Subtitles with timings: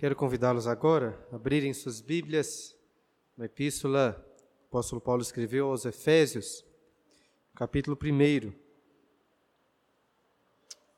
[0.00, 2.74] Quero convidá-los agora a abrirem suas Bíblias
[3.36, 6.64] na epístola que o apóstolo Paulo escreveu aos Efésios,
[7.54, 8.50] capítulo 1.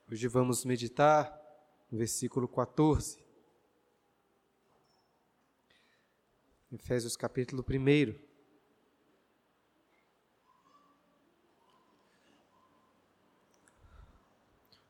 [0.08, 1.36] Hoje vamos meditar
[1.90, 3.18] no versículo 14.
[6.70, 8.14] Efésios capítulo 1.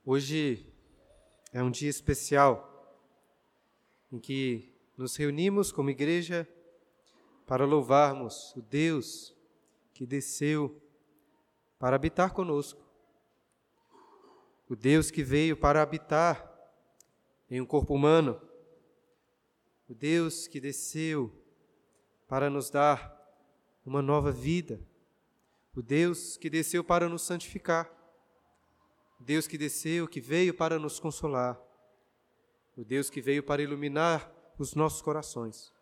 [0.04, 0.70] Hoje
[1.50, 2.71] é um dia especial
[4.12, 6.46] em que nos reunimos como igreja
[7.46, 9.34] para louvarmos o Deus
[9.94, 10.80] que desceu
[11.78, 12.80] para habitar conosco.
[14.68, 16.46] O Deus que veio para habitar
[17.50, 18.40] em um corpo humano.
[19.88, 21.32] O Deus que desceu
[22.28, 23.18] para nos dar
[23.84, 24.80] uma nova vida.
[25.74, 27.90] O Deus que desceu para nos santificar.
[29.18, 31.71] O Deus que desceu, que veio para nos consolar
[32.76, 35.72] o Deus que veio para iluminar os nossos corações,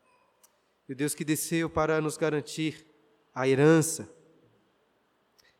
[0.88, 2.86] o Deus que desceu para nos garantir
[3.34, 4.12] a herança.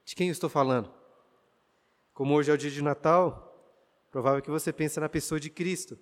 [0.05, 0.93] De quem eu estou falando?
[2.13, 3.47] Como hoje é o dia de Natal,
[4.11, 5.99] provável que você pense na pessoa de Cristo,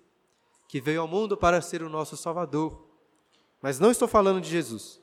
[0.67, 2.87] que veio ao mundo para ser o nosso Salvador.
[3.61, 5.01] Mas não estou falando de Jesus.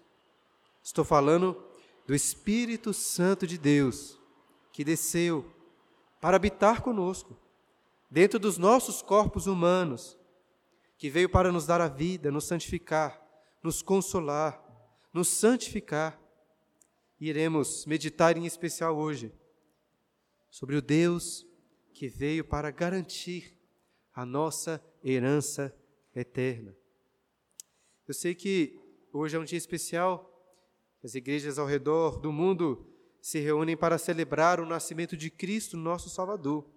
[0.82, 1.62] Estou falando
[2.06, 4.19] do Espírito Santo de Deus,
[4.72, 5.44] que desceu
[6.20, 7.36] para habitar conosco,
[8.10, 10.18] dentro dos nossos corpos humanos,
[10.98, 13.22] que veio para nos dar a vida, nos santificar,
[13.62, 14.62] nos consolar,
[15.12, 16.20] nos santificar.
[17.20, 19.32] Iremos meditar em especial hoje
[20.50, 21.46] sobre o Deus
[21.92, 23.58] que veio para garantir
[24.14, 25.74] a nossa herança
[26.14, 26.74] eterna.
[28.06, 28.78] Eu sei que
[29.12, 30.32] hoje é um dia especial,
[31.02, 32.86] as igrejas ao redor do mundo
[33.20, 36.75] se reúnem para celebrar o nascimento de Cristo, nosso Salvador.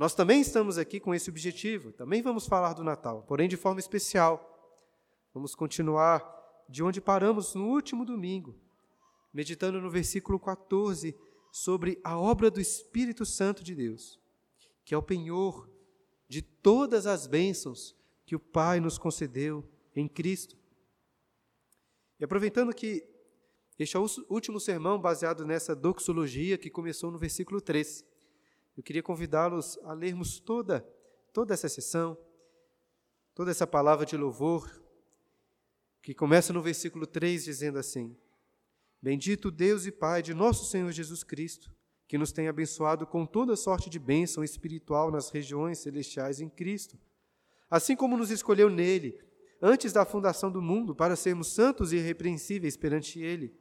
[0.00, 3.80] Nós também estamos aqui com esse objetivo, também vamos falar do Natal, porém de forma
[3.80, 4.74] especial.
[5.34, 6.24] Vamos continuar
[6.66, 8.58] de onde paramos no último domingo,
[9.30, 11.14] meditando no versículo 14
[11.52, 14.18] sobre a obra do Espírito Santo de Deus,
[14.86, 15.68] que é o penhor
[16.26, 17.94] de todas as bênçãos
[18.24, 19.62] que o Pai nos concedeu
[19.94, 20.56] em Cristo.
[22.18, 23.06] E aproveitando que
[23.78, 28.08] este é o último sermão baseado nessa doxologia que começou no versículo 3.
[28.80, 30.80] Eu queria convidá-los a lermos toda,
[31.34, 32.16] toda essa sessão,
[33.34, 34.82] toda essa palavra de louvor,
[36.00, 38.16] que começa no versículo 3 dizendo assim:
[39.02, 41.70] Bendito Deus e Pai de nosso Senhor Jesus Cristo,
[42.08, 46.98] que nos tem abençoado com toda sorte de bênção espiritual nas regiões celestiais em Cristo,
[47.68, 49.20] assim como nos escolheu nele,
[49.60, 53.54] antes da fundação do mundo, para sermos santos e irrepreensíveis perante Ele,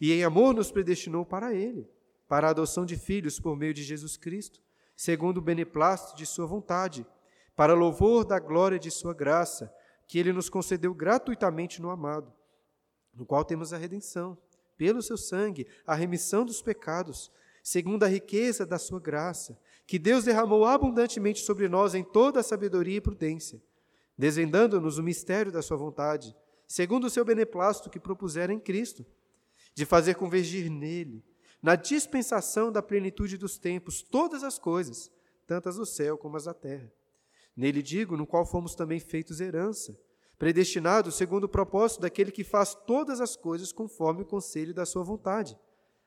[0.00, 1.88] e em amor nos predestinou para Ele
[2.28, 4.60] para a adoção de filhos por meio de Jesus Cristo,
[4.96, 7.06] segundo o beneplácito de Sua vontade,
[7.54, 9.72] para louvor da glória de Sua graça,
[10.06, 12.32] que Ele nos concedeu gratuitamente no amado,
[13.14, 14.36] no qual temos a redenção,
[14.76, 17.30] pelo Seu sangue, a remissão dos pecados,
[17.62, 22.42] segundo a riqueza da Sua graça, que Deus derramou abundantemente sobre nós em toda a
[22.42, 23.62] sabedoria e prudência,
[24.18, 26.34] desvendando-nos o mistério da Sua vontade,
[26.66, 29.06] segundo o Seu beneplácito que propusera em Cristo,
[29.74, 31.22] de fazer convergir nele
[31.62, 35.10] na dispensação da plenitude dos tempos, todas as coisas,
[35.46, 36.92] tanto as do céu como as da terra.
[37.56, 39.98] Nele digo, no qual fomos também feitos herança,
[40.38, 45.02] predestinados segundo o propósito daquele que faz todas as coisas conforme o conselho da sua
[45.02, 45.58] vontade,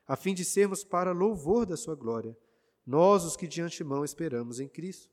[0.07, 2.37] a fim de sermos para louvor da sua glória,
[2.85, 5.09] nós os que de antemão esperamos em Cristo,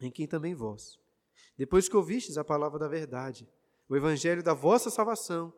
[0.00, 0.98] em quem também vós,
[1.56, 3.48] depois que ouvistes a palavra da verdade,
[3.88, 5.52] o evangelho da vossa salvação,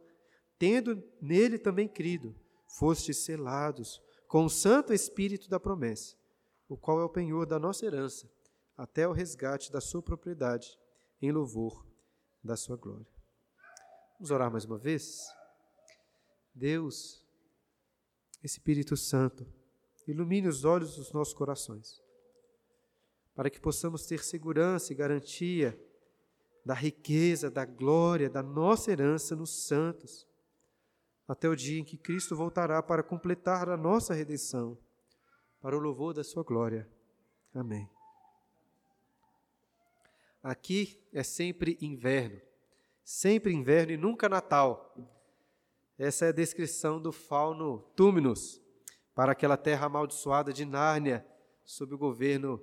[0.59, 2.35] tendo nele também crido,
[2.72, 6.16] fostes selados com o Santo Espírito da promessa,
[6.69, 8.31] o qual é o penhor da nossa herança,
[8.77, 10.78] até o resgate da sua propriedade,
[11.21, 11.87] em louvor
[12.43, 13.06] da sua glória.
[14.15, 15.27] Vamos orar mais uma vez?
[16.55, 17.22] Deus,
[18.43, 19.47] Espírito Santo,
[20.06, 22.02] ilumine os olhos dos nossos corações,
[23.35, 25.79] para que possamos ter segurança e garantia
[26.64, 30.26] da riqueza, da glória, da nossa herança nos santos
[31.32, 34.76] até o dia em que Cristo voltará para completar a nossa redenção,
[35.62, 36.87] para o louvor da Sua glória.
[37.55, 37.88] Amém.
[40.43, 42.38] Aqui é sempre inverno,
[43.02, 44.94] sempre inverno e nunca Natal.
[45.99, 48.61] Essa é a descrição do fauno Túminos
[49.14, 51.26] para aquela terra amaldiçoada de Nárnia,
[51.64, 52.62] sob o governo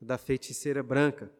[0.00, 1.32] da feiticeira branca.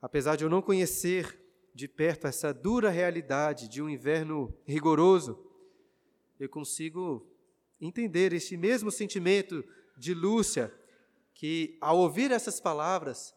[0.00, 1.36] Apesar de eu não conhecer
[1.74, 5.47] de perto essa dura realidade de um inverno rigoroso,
[6.38, 7.26] eu consigo
[7.80, 9.64] entender este mesmo sentimento
[9.96, 10.72] de Lúcia,
[11.34, 13.34] que ao ouvir essas palavras,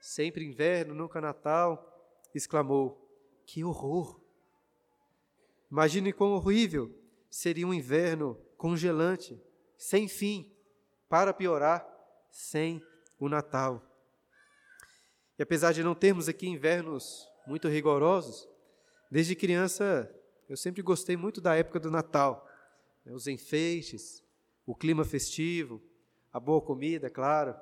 [0.00, 1.90] sempre inverno, nunca Natal,
[2.34, 3.08] exclamou:
[3.46, 4.20] Que horror!
[5.70, 6.94] Imagine quão horrível
[7.28, 9.40] seria um inverno congelante,
[9.76, 10.52] sem fim,
[11.08, 11.86] para piorar,
[12.30, 12.82] sem
[13.18, 13.82] o Natal.
[15.38, 18.48] E apesar de não termos aqui invernos muito rigorosos,
[19.10, 20.12] desde criança
[20.48, 22.48] eu sempre gostei muito da época do Natal.
[23.04, 24.22] Né, os enfeites,
[24.66, 25.82] o clima festivo,
[26.32, 27.54] a boa comida, claro,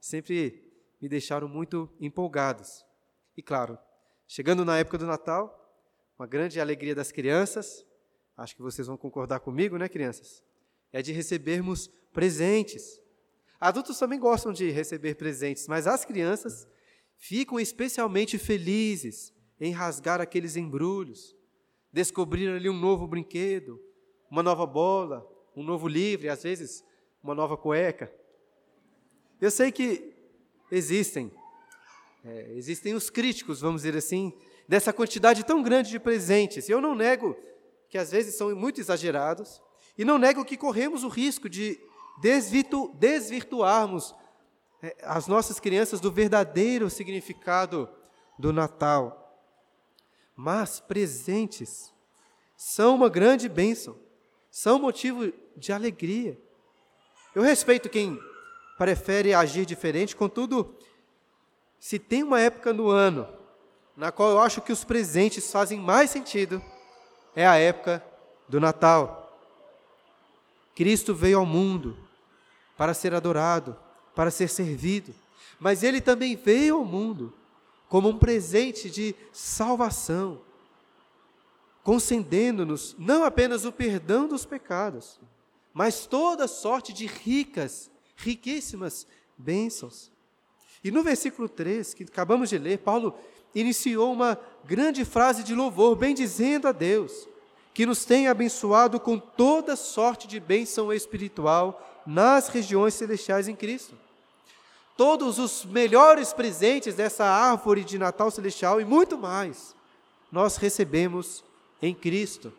[0.00, 0.70] sempre
[1.00, 2.84] me deixaram muito empolgados.
[3.36, 3.78] E claro,
[4.26, 5.54] chegando na época do Natal,
[6.18, 7.86] uma grande alegria das crianças,
[8.36, 10.42] acho que vocês vão concordar comigo, né, crianças?
[10.92, 13.00] É de recebermos presentes.
[13.60, 16.66] Adultos também gostam de receber presentes, mas as crianças
[17.16, 21.36] ficam especialmente felizes em rasgar aqueles embrulhos,
[21.92, 23.80] descobrir ali um novo brinquedo,
[24.30, 25.26] uma nova bola,
[25.56, 26.84] um novo livro, e às vezes
[27.22, 28.12] uma nova cueca.
[29.40, 30.14] Eu sei que
[30.70, 31.32] existem,
[32.24, 34.32] é, existem os críticos, vamos dizer assim,
[34.68, 36.68] dessa quantidade tão grande de presentes.
[36.68, 37.36] Eu não nego
[37.88, 39.62] que às vezes são muito exagerados,
[39.96, 41.80] e não nego que corremos o risco de
[42.20, 44.14] desvirtu desvirtuarmos
[44.82, 47.88] é, as nossas crianças do verdadeiro significado
[48.38, 49.27] do Natal.
[50.40, 51.92] Mas presentes
[52.56, 53.98] são uma grande bênção,
[54.48, 56.40] são motivo de alegria.
[57.34, 58.16] Eu respeito quem
[58.76, 60.76] prefere agir diferente, contudo,
[61.80, 63.26] se tem uma época no ano
[63.96, 66.62] na qual eu acho que os presentes fazem mais sentido,
[67.34, 68.00] é a época
[68.48, 69.36] do Natal.
[70.72, 71.98] Cristo veio ao mundo
[72.76, 73.76] para ser adorado,
[74.14, 75.12] para ser servido,
[75.58, 77.34] mas ele também veio ao mundo
[77.88, 80.40] como um presente de salvação,
[81.82, 85.18] concedendo-nos não apenas o perdão dos pecados,
[85.72, 89.06] mas toda sorte de ricas, riquíssimas
[89.36, 90.10] bênçãos.
[90.84, 93.14] E no versículo 3, que acabamos de ler, Paulo
[93.54, 97.26] iniciou uma grande frase de louvor, bendizendo a Deus,
[97.72, 103.96] que nos tem abençoado com toda sorte de bênção espiritual nas regiões celestiais em Cristo
[104.98, 109.76] todos os melhores presentes dessa árvore de Natal celestial e muito mais,
[110.30, 111.44] nós recebemos
[111.80, 112.52] em Cristo.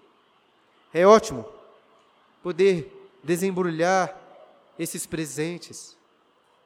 [0.94, 1.45] É ótimo
[2.41, 4.18] poder desembrulhar
[4.80, 5.97] esses presentes.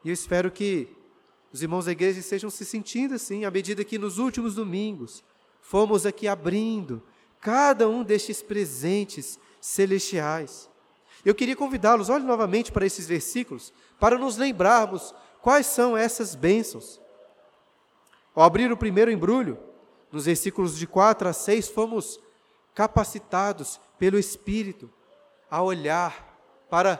[0.06, 0.88] E eu espero que
[1.52, 5.24] os irmãos da igreja estejam se sentindo assim, à medida que nos últimos domingos
[5.60, 7.02] fomos aqui abrindo
[7.42, 10.70] cada um destes presentes celestiais.
[11.26, 17.02] Eu queria convidá-los, olhe novamente para esses versículos, para nos lembrarmos Quais são essas bênçãos?
[18.34, 19.60] Ao abrir o primeiro embrulho,
[20.10, 22.18] nos versículos de 4 a 6, fomos
[22.74, 24.90] capacitados pelo Espírito
[25.52, 26.34] a olhar
[26.70, 26.98] para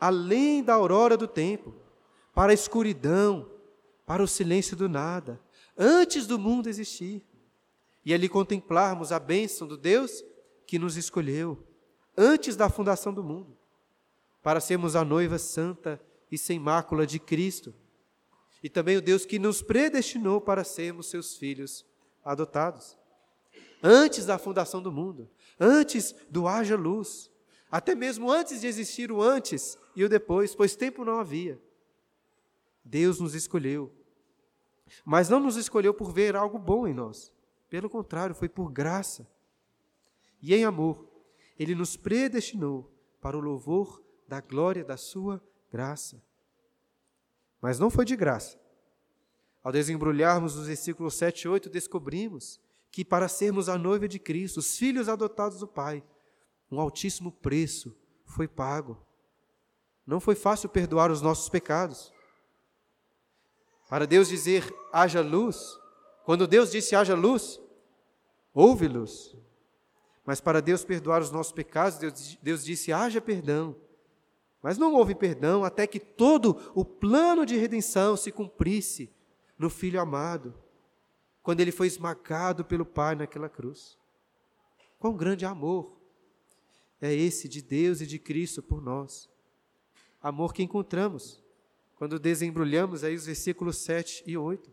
[0.00, 1.74] além da aurora do tempo,
[2.32, 3.50] para a escuridão,
[4.06, 5.40] para o silêncio do nada,
[5.76, 7.26] antes do mundo existir,
[8.04, 10.24] e ali contemplarmos a bênção do Deus
[10.64, 11.66] que nos escolheu
[12.16, 13.58] antes da fundação do mundo,
[14.44, 16.00] para sermos a noiva santa
[16.30, 17.74] e sem mácula de Cristo.
[18.62, 21.86] E também o Deus que nos predestinou para sermos seus filhos
[22.24, 22.98] adotados.
[23.82, 27.30] Antes da fundação do mundo, antes do haja luz,
[27.70, 31.60] até mesmo antes de existir o antes e o depois, pois tempo não havia.
[32.84, 33.94] Deus nos escolheu.
[35.04, 37.32] Mas não nos escolheu por ver algo bom em nós.
[37.68, 39.30] Pelo contrário, foi por graça.
[40.42, 41.08] E em amor,
[41.58, 46.20] Ele nos predestinou para o louvor da glória da Sua graça.
[47.60, 48.58] Mas não foi de graça.
[49.62, 52.58] Ao desembrulharmos os versículos 7 e 8, descobrimos
[52.90, 56.02] que para sermos a noiva de Cristo, os filhos adotados do Pai,
[56.70, 58.98] um altíssimo preço foi pago.
[60.06, 62.12] Não foi fácil perdoar os nossos pecados.
[63.88, 65.78] Para Deus dizer haja luz,
[66.24, 67.60] quando Deus disse haja luz,
[68.54, 69.36] houve luz.
[70.24, 73.76] Mas para Deus perdoar os nossos pecados, Deus, Deus disse haja perdão.
[74.62, 79.10] Mas não houve perdão até que todo o plano de redenção se cumprisse
[79.58, 80.54] no Filho amado,
[81.42, 83.98] quando ele foi esmagado pelo Pai naquela cruz.
[84.98, 85.98] Quão grande amor
[87.00, 89.28] é esse de Deus e de Cristo por nós.
[90.22, 91.42] Amor que encontramos
[91.96, 94.70] quando desembrulhamos aí os versículos 7 e 8.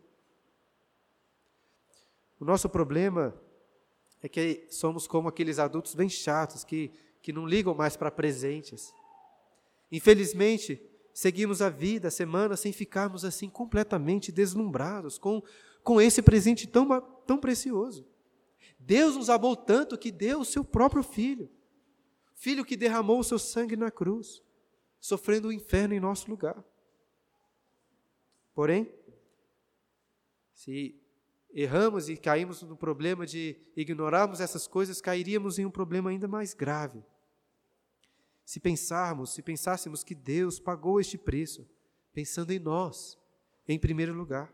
[2.38, 3.34] O nosso problema
[4.22, 6.92] é que somos como aqueles adultos bem chatos que,
[7.22, 8.92] que não ligam mais para presentes
[9.90, 15.42] Infelizmente, seguimos a vida, a semana, sem ficarmos assim completamente deslumbrados com,
[15.82, 18.06] com esse presente tão, tão precioso.
[18.78, 21.50] Deus nos amou tanto que deu o seu próprio filho,
[22.34, 24.42] filho que derramou o seu sangue na cruz,
[25.00, 26.64] sofrendo o inferno em nosso lugar.
[28.54, 28.92] Porém,
[30.52, 31.00] se
[31.50, 36.54] erramos e caímos no problema de ignorarmos essas coisas, cairíamos em um problema ainda mais
[36.54, 37.02] grave.
[38.48, 41.68] Se pensarmos, se pensássemos que Deus pagou este preço,
[42.14, 43.18] pensando em nós,
[43.68, 44.50] em primeiro lugar.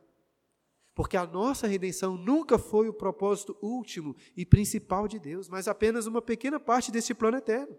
[0.96, 6.06] Porque a nossa redenção nunca foi o propósito último e principal de Deus, mas apenas
[6.06, 7.78] uma pequena parte deste plano eterno.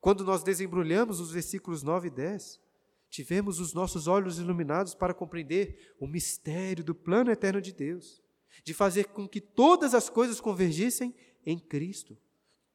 [0.00, 2.60] Quando nós desembrulhamos os versículos 9 e 10,
[3.08, 8.20] tivemos os nossos olhos iluminados para compreender o mistério do plano eterno de Deus,
[8.64, 11.14] de fazer com que todas as coisas convergissem
[11.46, 12.18] em Cristo.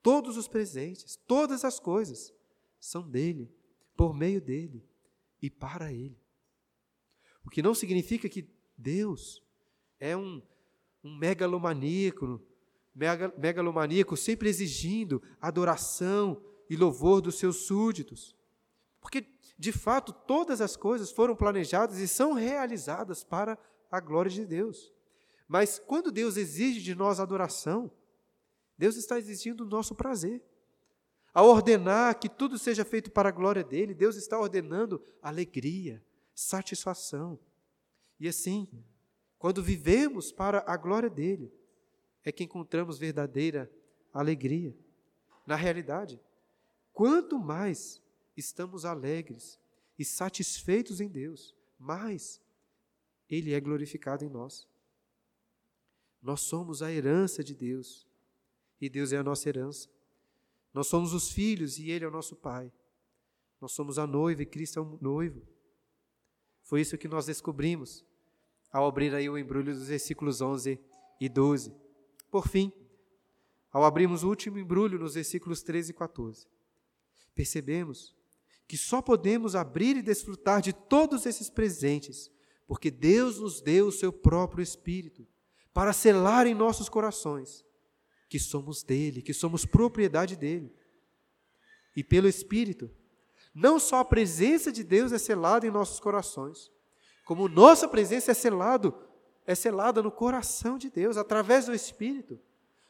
[0.01, 2.34] Todos os presentes, todas as coisas
[2.79, 3.53] são dele,
[3.96, 4.88] por meio dele
[5.41, 6.18] e para ele.
[7.46, 9.44] O que não significa que Deus
[10.00, 10.41] é um,
[11.03, 12.41] um megalomaníaco,
[12.96, 18.36] mega, megalomaníaco, sempre exigindo adoração e louvor dos seus súditos.
[19.01, 19.25] Porque,
[19.58, 23.58] de fato, todas as coisas foram planejadas e são realizadas para
[23.91, 24.94] a glória de Deus.
[25.48, 27.91] Mas quando Deus exige de nós adoração,
[28.79, 30.41] Deus está exigindo o nosso prazer.
[31.33, 36.01] Ao ordenar que tudo seja feito para a glória dele, Deus está ordenando alegria,
[36.33, 37.38] satisfação.
[38.17, 38.69] E assim,
[39.38, 41.51] quando vivemos para a glória dele,
[42.24, 43.69] é que encontramos verdadeira
[44.13, 44.74] alegria.
[45.45, 46.17] Na realidade,
[46.93, 48.01] quanto mais
[48.38, 49.59] estamos alegres
[49.98, 52.41] e satisfeitos em Deus, mais
[53.29, 54.65] ele é glorificado em nós.
[56.21, 58.09] Nós somos a herança de Deus
[58.79, 59.89] e Deus é a nossa herança.
[60.74, 62.71] Nós somos os filhos e Ele é o nosso Pai.
[63.59, 65.41] Nós somos a noiva e Cristo é o noivo.
[66.63, 68.05] Foi isso que nós descobrimos
[68.71, 70.79] ao abrir aí o embrulho dos versículos 11
[71.19, 71.74] e 12.
[72.29, 72.71] Por fim,
[73.71, 76.48] ao abrirmos o último embrulho nos versículos 13 e 14,
[77.36, 78.15] percebemos
[78.67, 82.31] que só podemos abrir e desfrutar de todos esses presentes
[82.69, 85.27] porque Deus nos deu o seu próprio Espírito
[85.74, 87.65] para selar em nossos corações
[88.29, 90.71] que somos dele, que somos propriedade dele.
[91.95, 92.89] E pelo Espírito,
[93.53, 96.71] não só a presença de Deus é selada em nossos corações,
[97.25, 98.95] como nossa presença é selado,
[99.45, 102.39] é selada no coração de Deus através do Espírito,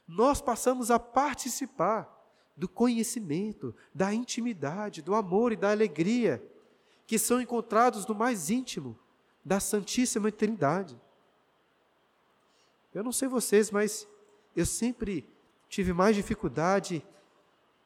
[0.07, 2.17] nós passamos a participar
[2.55, 6.43] do conhecimento, da intimidade, do amor e da alegria
[7.07, 8.99] que são encontrados no mais íntimo
[9.43, 10.99] da Santíssima Trindade.
[12.93, 14.07] Eu não sei vocês, mas
[14.59, 15.27] eu sempre
[15.67, 17.05] tive mais dificuldade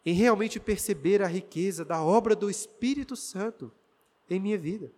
[0.06, 3.72] em realmente perceber a riqueza da obra do Espírito Santo
[4.30, 4.94] em minha vida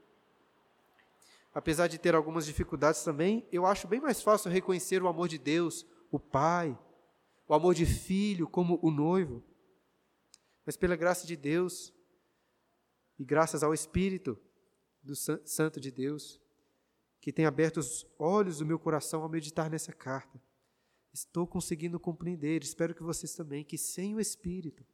[1.55, 5.37] apesar de ter algumas dificuldades também, eu acho bem mais fácil reconhecer o amor de
[5.37, 6.77] Deus, o Pai,
[7.47, 9.41] o amor de filho como o noivo.
[10.65, 11.93] Mas pela graça de Deus
[13.17, 14.37] e graças ao Espírito
[15.01, 16.41] do Santo de Deus,
[17.21, 20.41] que tem aberto os olhos do meu coração ao meditar nessa carta,
[21.15, 24.85] estou conseguindo compreender, espero que vocês também, que sem o Espírito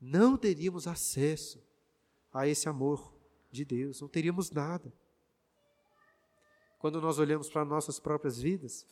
[0.00, 1.62] não teríamos acesso
[2.32, 3.14] a esse amor
[3.50, 4.92] de Deus, não teríamos nada
[6.84, 8.86] quando nós olhamos para nossas próprias vidas,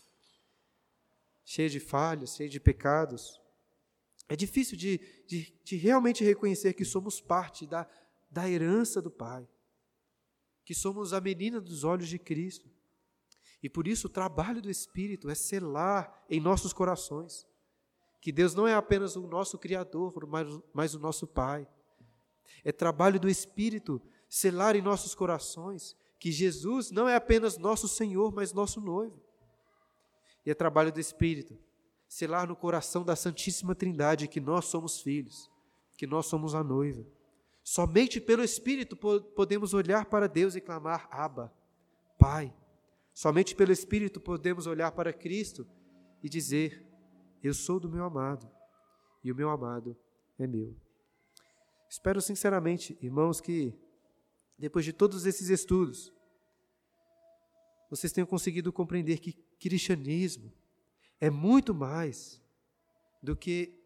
[1.45, 3.39] cheias de falhas, cheias de pecados,
[4.31, 7.87] é difícil de, de, de, realmente reconhecer que somos parte da,
[8.31, 9.47] da herança do Pai,
[10.65, 12.67] que somos a menina dos olhos de Cristo.
[13.63, 17.47] E por isso o trabalho do Espírito é selar em nossos corações
[18.21, 21.67] que Deus não é apenas o nosso Criador, mas, mas o nosso Pai.
[22.65, 28.33] É trabalho do Espírito selar em nossos corações que Jesus não é apenas nosso Senhor,
[28.33, 29.21] mas nosso noivo.
[30.47, 31.59] E é trabalho do Espírito
[32.07, 35.51] selar no coração da Santíssima Trindade que nós somos filhos,
[35.97, 37.05] que nós somos a noiva.
[37.65, 41.53] Somente pelo Espírito podemos olhar para Deus e clamar: Abba,
[42.19, 42.55] Pai.
[43.15, 45.67] Somente pelo Espírito podemos olhar para Cristo
[46.23, 46.85] e dizer:
[47.43, 48.51] Eu sou do meu amado
[49.23, 49.97] e o meu amado
[50.39, 50.77] é meu.
[51.89, 53.75] Espero sinceramente, irmãos, que
[54.59, 56.13] depois de todos esses estudos,
[57.91, 60.53] vocês tenham conseguido compreender que cristianismo
[61.21, 62.41] é muito mais
[63.23, 63.79] do que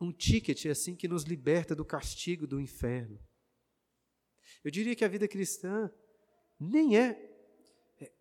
[0.00, 3.18] um ticket assim que nos liberta do castigo do inferno.
[4.62, 5.90] Eu diria que a vida cristã
[6.58, 7.35] nem é,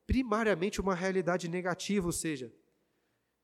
[0.06, 2.54] primariamente uma realidade negativa, ou seja,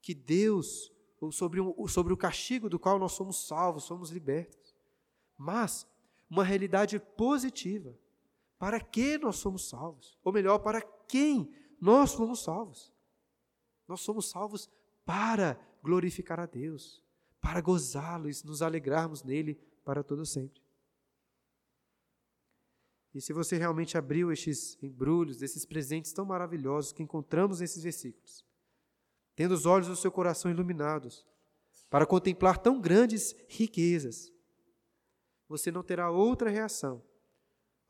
[0.02, 4.76] que Deus, ou sobre, um, sobre o castigo do qual nós somos salvos, somos libertos,
[5.38, 5.88] mas
[6.30, 7.98] uma realidade positiva
[8.58, 10.18] para que nós somos salvos?
[10.24, 12.94] Ou melhor, para quem nós somos salvos?
[13.88, 14.70] Nós somos salvos
[15.04, 17.04] para glorificar a Deus,
[17.42, 20.61] para gozá-lo e nos alegrarmos nele para todo sempre.
[23.14, 28.46] E se você realmente abriu estes embrulhos, esses presentes tão maravilhosos que encontramos nesses versículos,
[29.36, 31.26] tendo os olhos do seu coração iluminados,
[31.90, 34.32] para contemplar tão grandes riquezas,
[35.48, 37.04] você não terá outra reação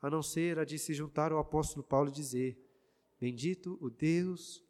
[0.00, 2.58] a não ser a de se juntar ao apóstolo Paulo e dizer:
[3.20, 4.60] Bendito o Deus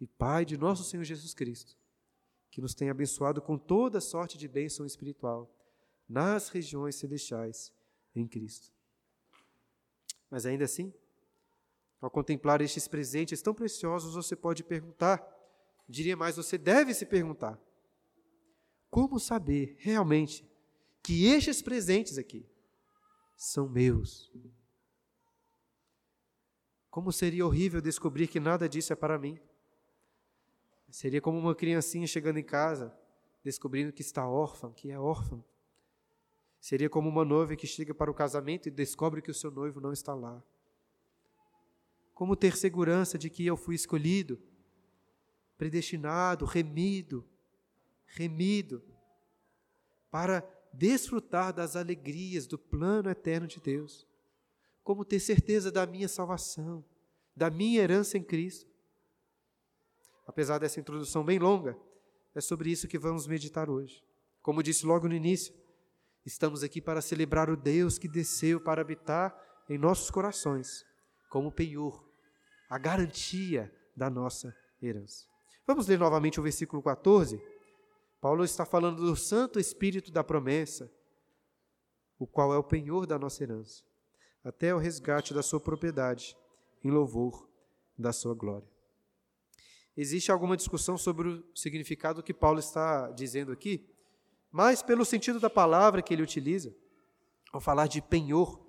[0.00, 1.76] e Pai de nosso Senhor Jesus Cristo,
[2.50, 5.54] que nos tem abençoado com toda sorte de bênção espiritual
[6.08, 7.70] nas regiões celestiais
[8.14, 8.77] em Cristo.
[10.30, 10.92] Mas ainda assim,
[12.00, 15.26] ao contemplar estes presentes tão preciosos, você pode perguntar,
[15.88, 17.58] diria mais, você deve se perguntar:
[18.90, 20.48] como saber realmente
[21.02, 22.48] que estes presentes aqui
[23.36, 24.32] são meus?
[26.90, 29.38] Como seria horrível descobrir que nada disso é para mim.
[30.90, 32.96] Seria como uma criancinha chegando em casa,
[33.44, 35.44] descobrindo que está órfã, que é órfã.
[36.60, 39.80] Seria como uma noiva que chega para o casamento e descobre que o seu noivo
[39.80, 40.42] não está lá.
[42.14, 44.40] Como ter segurança de que eu fui escolhido,
[45.56, 47.24] predestinado, remido,
[48.06, 48.82] remido,
[50.10, 54.08] para desfrutar das alegrias do plano eterno de Deus
[54.88, 56.82] como ter certeza da minha salvação,
[57.36, 58.72] da minha herança em Cristo.
[60.26, 61.76] Apesar dessa introdução bem longa,
[62.34, 64.02] é sobre isso que vamos meditar hoje.
[64.40, 65.52] Como disse logo no início,
[66.24, 69.36] estamos aqui para celebrar o Deus que desceu para habitar
[69.68, 70.84] em nossos corações,
[71.30, 72.06] como penhor,
[72.68, 75.26] a garantia da nossa herança.
[75.66, 77.40] Vamos ler novamente o versículo 14.
[78.20, 80.90] Paulo está falando do Santo Espírito da promessa,
[82.18, 83.88] o qual é o penhor da nossa herança
[84.48, 86.36] até o resgate da sua propriedade,
[86.82, 87.48] em louvor
[87.98, 88.68] da sua glória.
[89.96, 93.86] Existe alguma discussão sobre o significado que Paulo está dizendo aqui,
[94.50, 96.74] mas pelo sentido da palavra que ele utiliza,
[97.52, 98.60] ao falar de penhor,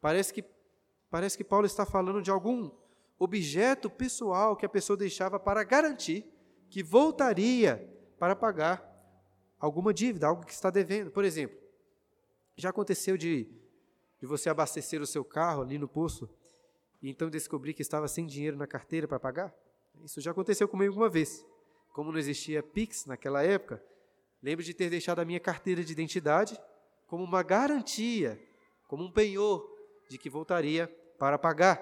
[0.00, 0.44] parece que,
[1.10, 2.70] parece que Paulo está falando de algum
[3.18, 6.26] objeto pessoal que a pessoa deixava para garantir
[6.70, 8.86] que voltaria para pagar
[9.58, 11.10] alguma dívida, algo que está devendo.
[11.10, 11.58] Por exemplo,
[12.56, 13.48] já aconteceu de
[14.20, 16.28] de você abastecer o seu carro ali no posto
[17.00, 19.54] e então descobrir que estava sem dinheiro na carteira para pagar?
[20.02, 21.44] Isso já aconteceu comigo uma vez.
[21.92, 23.82] Como não existia Pix naquela época,
[24.42, 26.58] lembro de ter deixado a minha carteira de identidade
[27.06, 28.40] como uma garantia,
[28.86, 29.68] como um penhor
[30.08, 31.80] de que voltaria para pagar.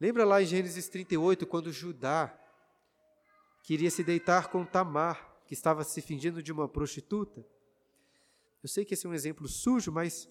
[0.00, 2.36] Lembra lá em Gênesis 38, quando Judá
[3.62, 7.44] queria se deitar com Tamar, que estava se fingindo de uma prostituta?
[8.62, 10.28] Eu sei que esse é um exemplo sujo, mas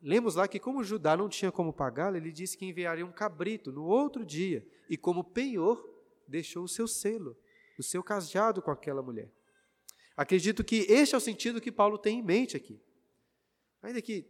[0.00, 3.72] Lemos lá que, como Judá não tinha como pagá-lo, ele disse que enviaria um cabrito
[3.72, 5.84] no outro dia, e como penhor,
[6.26, 7.36] deixou o seu selo,
[7.78, 9.30] o seu cajado com aquela mulher.
[10.18, 12.82] Acredito que este é o sentido que Paulo tem em mente aqui.
[13.80, 14.26] Ainda que,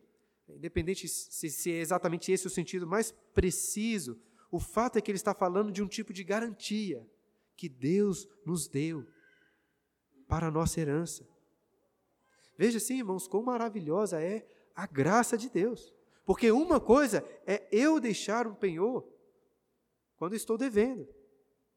[0.46, 4.20] independente se, se é exatamente esse o sentido mais preciso,
[4.50, 7.08] o fato é que ele está falando de um tipo de garantia
[7.56, 9.06] que Deus nos deu
[10.28, 11.26] para a nossa herança.
[12.58, 15.94] Veja assim, irmãos, quão maravilhosa é a graça de Deus.
[16.26, 19.10] Porque uma coisa é eu deixar um penhor
[20.18, 21.08] quando estou devendo.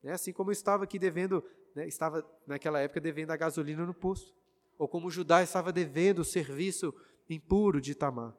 [0.04, 0.12] Né?
[0.12, 1.41] Assim como eu estava aqui devendo,
[1.75, 1.88] né?
[1.88, 4.36] estava naquela época devendo a gasolina no posto.
[4.77, 6.93] Ou como Judá estava devendo o serviço
[7.29, 8.36] impuro de Tamar.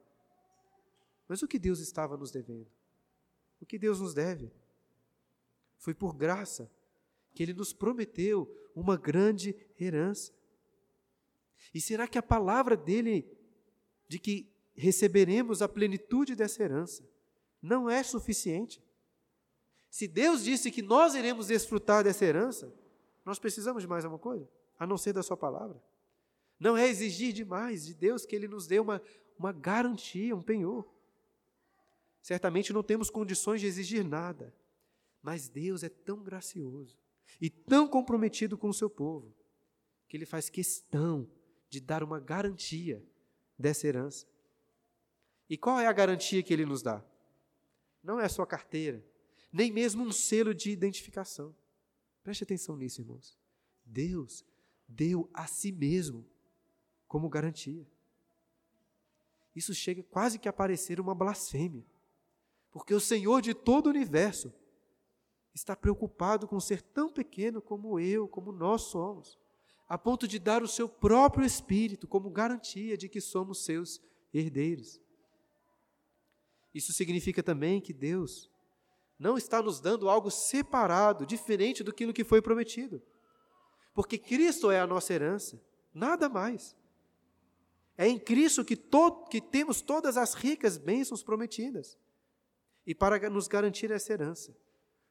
[1.27, 2.67] Mas o que Deus estava nos devendo?
[3.61, 4.51] O que Deus nos deve?
[5.77, 6.69] Foi por graça
[7.33, 10.31] que Ele nos prometeu uma grande herança.
[11.73, 13.25] E será que a palavra dele,
[14.07, 17.07] de que receberemos a plenitude dessa herança.
[17.61, 18.81] Não é suficiente.
[19.89, 22.73] Se Deus disse que nós iremos desfrutar dessa herança,
[23.25, 25.81] nós precisamos de mais alguma coisa, a não ser da Sua palavra.
[26.59, 29.01] Não é exigir demais de Deus que Ele nos dê uma,
[29.37, 30.87] uma garantia, um penhor.
[32.21, 34.53] Certamente não temos condições de exigir nada,
[35.21, 36.97] mas Deus é tão gracioso
[37.41, 39.33] e tão comprometido com o seu povo,
[40.07, 41.27] que Ele faz questão
[41.69, 43.03] de dar uma garantia
[43.57, 44.27] dessa herança.
[45.49, 47.03] E qual é a garantia que ele nos dá?
[48.01, 49.03] Não é a sua carteira,
[49.51, 51.55] nem mesmo um selo de identificação.
[52.23, 53.37] Preste atenção nisso, irmãos.
[53.85, 54.45] Deus
[54.87, 56.25] deu a si mesmo
[57.07, 57.85] como garantia.
[59.55, 61.85] Isso chega quase que a parecer uma blasfêmia,
[62.71, 64.51] porque o Senhor de todo o universo
[65.53, 69.37] está preocupado com ser tão pequeno como eu, como nós somos,
[69.87, 74.01] a ponto de dar o seu próprio Espírito como garantia de que somos seus
[74.33, 74.99] herdeiros.
[76.73, 78.49] Isso significa também que Deus
[79.17, 83.01] não está nos dando algo separado, diferente do que foi prometido.
[83.93, 85.61] Porque Cristo é a nossa herança,
[85.93, 86.75] nada mais.
[87.97, 91.97] É em Cristo que, to que temos todas as ricas bênçãos prometidas.
[92.85, 94.55] E para nos garantir essa herança,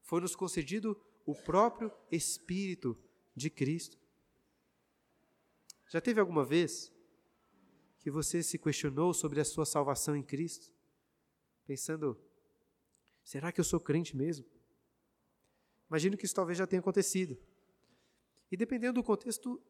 [0.03, 2.99] foi nos concedido o próprio Espírito
[3.35, 3.99] de Cristo.
[5.89, 6.93] Já teve alguma vez
[7.99, 10.73] que você se questionou sobre a sua salvação em Cristo?
[11.65, 12.19] Pensando,
[13.25, 14.47] será que eu sou crente mesmo?
[15.89, 17.37] Imagino que isso talvez já tenha acontecido.
[18.51, 19.61] E dependendo do contexto,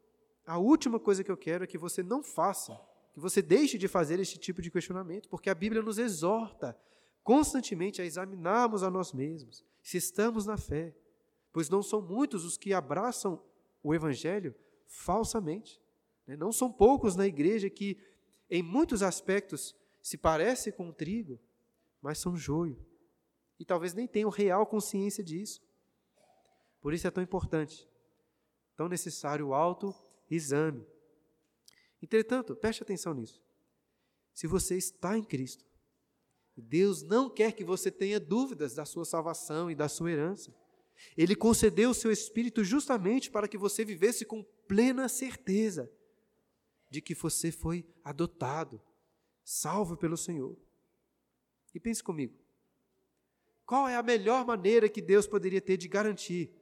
[0.47, 2.79] a última coisa que eu quero é que você não faça,
[3.13, 6.77] que você deixe de fazer este tipo de questionamento, porque a Bíblia nos exorta
[7.23, 10.95] constantemente a examinarmos a nós mesmos, se estamos na fé,
[11.53, 13.43] pois não são muitos os que abraçam
[13.83, 14.55] o Evangelho
[14.87, 15.81] falsamente.
[16.27, 16.37] Né?
[16.37, 17.99] Não são poucos na igreja que,
[18.51, 21.39] em muitos aspectos, se parecem com o trigo,
[22.01, 22.79] mas são joio.
[23.59, 25.61] E talvez nem tenham real consciência disso.
[26.81, 27.89] Por isso é tão importante,
[28.77, 30.85] tão necessário o autoexame.
[32.03, 33.41] Entretanto, preste atenção nisso.
[34.35, 35.65] Se você está em Cristo,
[36.57, 40.55] Deus não quer que você tenha dúvidas da sua salvação e da sua herança.
[41.17, 45.91] Ele concedeu o seu Espírito justamente para que você vivesse com plena certeza
[46.91, 48.81] de que você foi adotado,
[49.43, 50.57] salvo pelo Senhor.
[51.75, 52.39] E pense comigo:
[53.73, 56.53] qual é a melhor maneira que Deus poderia ter de garantir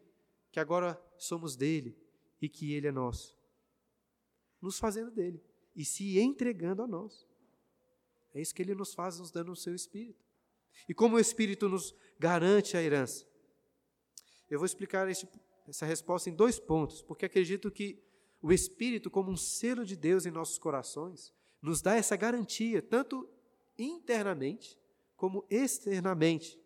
[0.52, 1.98] que agora somos dele
[2.40, 3.36] e que ele é nosso?
[4.62, 5.42] Nos fazendo dele
[5.74, 7.26] e se entregando a nós.
[8.32, 10.24] É isso que ele nos faz, nos dando o seu Espírito.
[10.88, 13.26] E como o Espírito nos garante a herança?
[14.48, 15.08] Eu vou explicar
[15.66, 18.00] essa resposta em dois pontos, porque acredito que
[18.40, 23.28] o Espírito, como um selo de Deus em nossos corações, nos dá essa garantia, tanto
[23.76, 24.78] internamente
[25.16, 26.60] como externamente.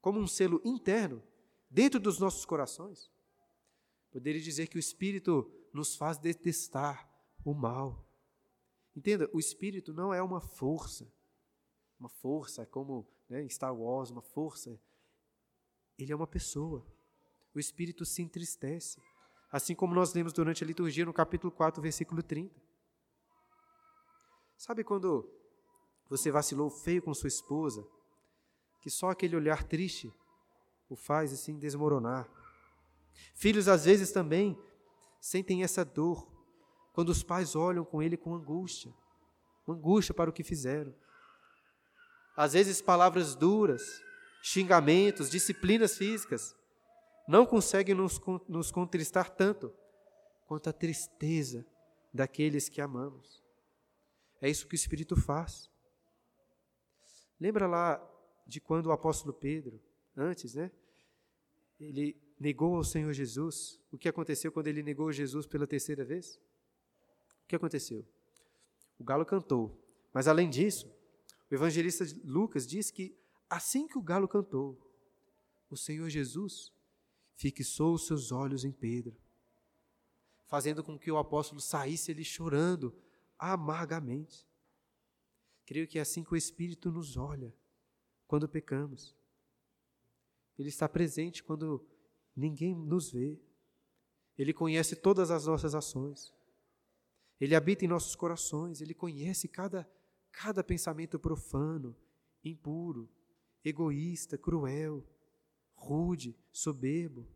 [0.00, 1.22] Como um selo interno,
[1.70, 3.10] dentro dos nossos corações.
[4.10, 7.08] Poderia dizer que o Espírito nos faz detestar
[7.44, 8.06] o mal.
[8.96, 11.12] Entenda, o Espírito não é uma força,
[11.98, 14.80] uma força como né, em Star Wars, uma força
[15.98, 16.86] ele é uma pessoa.
[17.52, 19.02] O espírito se entristece.
[19.50, 22.54] Assim como nós lemos durante a liturgia no capítulo 4, versículo 30.
[24.56, 25.28] Sabe quando
[26.08, 27.84] você vacilou feio com sua esposa,
[28.80, 30.12] que só aquele olhar triste
[30.88, 32.28] o faz assim desmoronar?
[33.34, 34.58] Filhos às vezes também
[35.20, 36.26] sentem essa dor
[36.92, 38.92] quando os pais olham com ele com angústia,
[39.66, 40.94] angústia para o que fizeram.
[42.36, 43.82] Às vezes palavras duras,
[44.42, 46.56] xingamentos, disciplinas físicas,
[47.26, 49.72] não conseguem nos, nos contristar tanto
[50.46, 51.66] quanto a tristeza
[52.12, 53.42] daqueles que amamos.
[54.40, 55.68] É isso que o Espírito faz.
[57.40, 58.00] Lembra lá
[58.48, 59.80] de quando o apóstolo Pedro,
[60.16, 60.72] antes, né?
[61.78, 63.80] Ele negou ao Senhor Jesus.
[63.92, 66.40] O que aconteceu quando ele negou Jesus pela terceira vez?
[67.44, 68.04] O que aconteceu?
[68.98, 69.78] O galo cantou.
[70.12, 70.90] Mas além disso,
[71.48, 73.16] o evangelista Lucas diz que
[73.48, 74.78] Assim que o galo cantou,
[75.70, 76.70] o Senhor Jesus
[77.34, 79.16] fixou os seus olhos em Pedro,
[80.46, 82.94] fazendo com que o apóstolo saísse ali chorando
[83.38, 84.46] amargamente.
[85.64, 87.54] Creio que é assim que o Espírito nos olha
[88.28, 89.16] quando pecamos.
[90.58, 91.84] Ele está presente quando
[92.36, 93.40] ninguém nos vê.
[94.36, 96.32] Ele conhece todas as nossas ações.
[97.40, 98.80] Ele habita em nossos corações.
[98.80, 99.90] Ele conhece cada,
[100.30, 101.96] cada pensamento profano,
[102.44, 103.08] impuro,
[103.64, 105.04] egoísta, cruel,
[105.74, 107.26] rude, soberbo,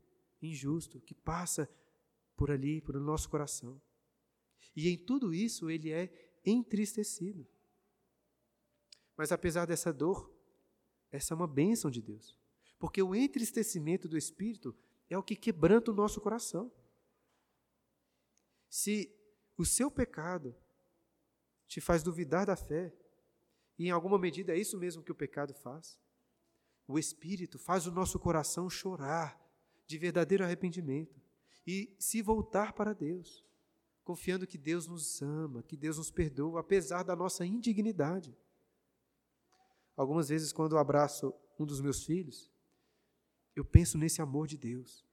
[0.40, 1.68] injusto, que passa
[2.36, 3.80] por ali, por nosso coração.
[4.74, 6.12] E em tudo isso ele é
[6.44, 7.46] entristecido.
[9.16, 10.31] Mas apesar dessa dor,
[11.12, 12.36] essa é uma bênção de Deus.
[12.78, 14.74] Porque o entristecimento do Espírito
[15.08, 16.72] é o que quebranta o nosso coração.
[18.68, 19.14] Se
[19.56, 20.56] o seu pecado
[21.68, 22.92] te faz duvidar da fé,
[23.78, 25.98] e em alguma medida é isso mesmo que o pecado faz,
[26.88, 29.38] o Espírito faz o nosso coração chorar
[29.86, 31.20] de verdadeiro arrependimento
[31.66, 33.44] e se voltar para Deus,
[34.02, 38.36] confiando que Deus nos ama, que Deus nos perdoa, apesar da nossa indignidade.
[39.96, 42.50] Algumas vezes, quando eu abraço um dos meus filhos,
[43.54, 45.06] eu penso nesse amor de Deus.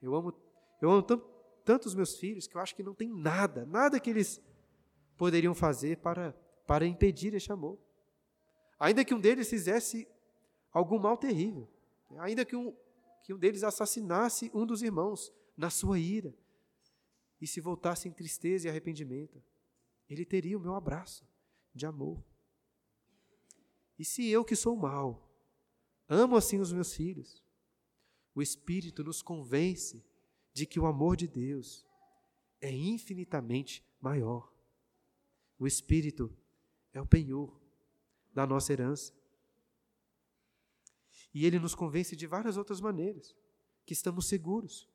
[0.00, 0.34] Eu amo,
[0.80, 1.24] eu amo tanto,
[1.64, 4.40] tanto os meus filhos que eu acho que não tem nada, nada que eles
[5.16, 6.32] poderiam fazer para,
[6.66, 7.78] para impedir este amor.
[8.78, 10.08] Ainda que um deles fizesse
[10.72, 11.68] algum mal terrível.
[12.18, 12.76] Ainda que um,
[13.22, 16.34] que um deles assassinasse um dos irmãos na sua ira
[17.40, 19.42] e se voltasse em tristeza e arrependimento,
[20.08, 21.26] ele teria o meu abraço
[21.74, 22.22] de amor.
[24.02, 25.32] E se eu que sou mal,
[26.08, 27.40] amo assim os meus filhos,
[28.34, 30.04] o Espírito nos convence
[30.52, 31.86] de que o amor de Deus
[32.60, 34.52] é infinitamente maior.
[35.56, 36.36] O Espírito
[36.92, 37.62] é o penhor
[38.34, 39.14] da nossa herança.
[41.32, 43.36] E ele nos convence de várias outras maneiras,
[43.86, 44.88] que estamos seguros.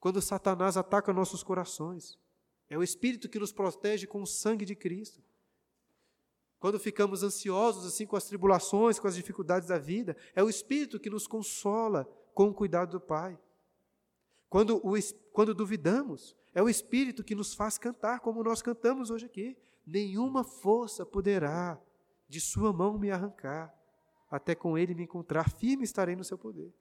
[0.00, 2.18] Quando Satanás ataca nossos corações,
[2.70, 5.22] é o Espírito que nos protege com o sangue de Cristo.
[6.64, 10.98] Quando ficamos ansiosos assim com as tribulações, com as dificuldades da vida, é o Espírito
[10.98, 13.38] que nos consola com o cuidado do Pai.
[14.48, 14.94] Quando, o,
[15.30, 19.58] quando duvidamos, é o Espírito que nos faz cantar como nós cantamos hoje aqui.
[19.86, 21.78] Nenhuma força poderá
[22.30, 23.70] de Sua mão me arrancar,
[24.30, 26.72] até com Ele me encontrar, firme estarei no Seu poder.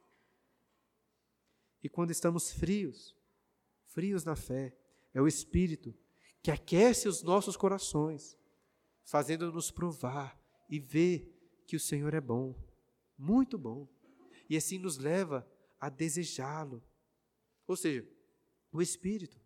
[1.84, 3.14] E quando estamos frios,
[3.88, 4.74] frios na fé,
[5.14, 5.94] é o Espírito
[6.42, 8.42] que aquece os nossos corações
[9.04, 10.40] fazendo-nos provar
[10.70, 11.30] e ver
[11.68, 12.56] que o Senhor é bom,
[13.18, 13.88] muito bom,
[14.50, 15.48] e assim nos leva
[15.80, 16.84] a desejá-lo.
[17.68, 18.08] Ou seja,
[18.72, 19.40] o Espírito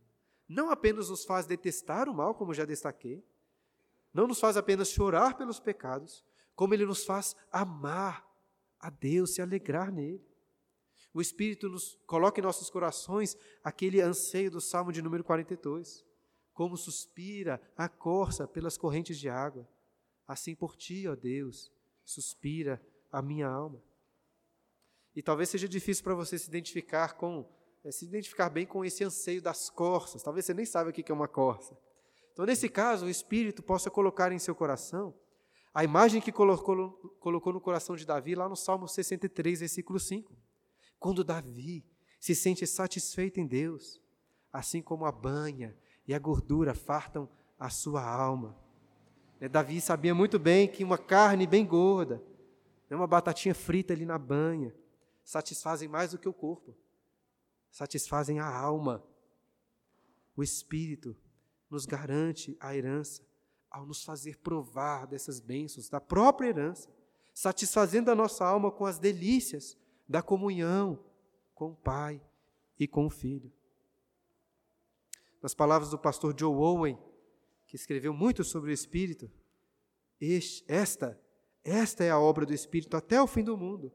[0.48, 3.24] não apenas nos faz detestar o mal, como já destaquei,
[4.13, 6.24] não nos faz apenas chorar pelos pecados,
[6.56, 8.26] como ele nos faz amar
[8.80, 10.26] a Deus, se alegrar nele.
[11.13, 16.07] O Espírito nos coloca em nossos corações aquele anseio do Salmo de número 42
[16.58, 19.70] como suspira a corça pelas correntes de água.
[20.28, 21.72] Assim por ti, ó Deus,
[22.04, 23.80] suspira a minha alma.
[25.15, 27.48] E talvez seja difícil para você se identificar com,
[27.86, 30.24] é, se identificar bem com esse anseio das corças.
[30.24, 31.78] Talvez você nem saiba o que é uma corça.
[32.34, 35.13] Então, nesse caso, o Espírito possa colocar em seu coração
[35.76, 40.36] a imagem que colocou, colocou no coração de Davi lá no Salmo 63, versículo 5.
[41.00, 41.86] Quando Davi
[42.20, 44.02] se sente satisfeito em Deus,
[44.52, 47.28] assim como a banha e a gordura fartam
[47.60, 48.56] a sua alma.
[49.39, 52.24] É, Davi sabia muito bem que uma carne bem gorda,
[52.89, 54.74] né, uma batatinha frita ali na banha,
[55.24, 56.76] satisfazem mais do que o corpo,
[57.70, 59.04] satisfazem a alma.
[60.36, 61.15] O Espírito
[61.70, 63.22] nos garante a herança
[63.70, 66.89] ao nos fazer provar dessas bênçãos, da própria herança,
[67.34, 71.04] satisfazendo a nossa alma com as delícias da comunhão
[71.54, 72.22] com o Pai
[72.80, 73.52] e com o Filho.
[75.41, 76.97] Nas palavras do pastor Joe Owen,
[77.65, 79.30] que escreveu muito sobre o Espírito,
[80.67, 81.19] esta,
[81.63, 83.91] esta é a obra do Espírito até o fim do mundo.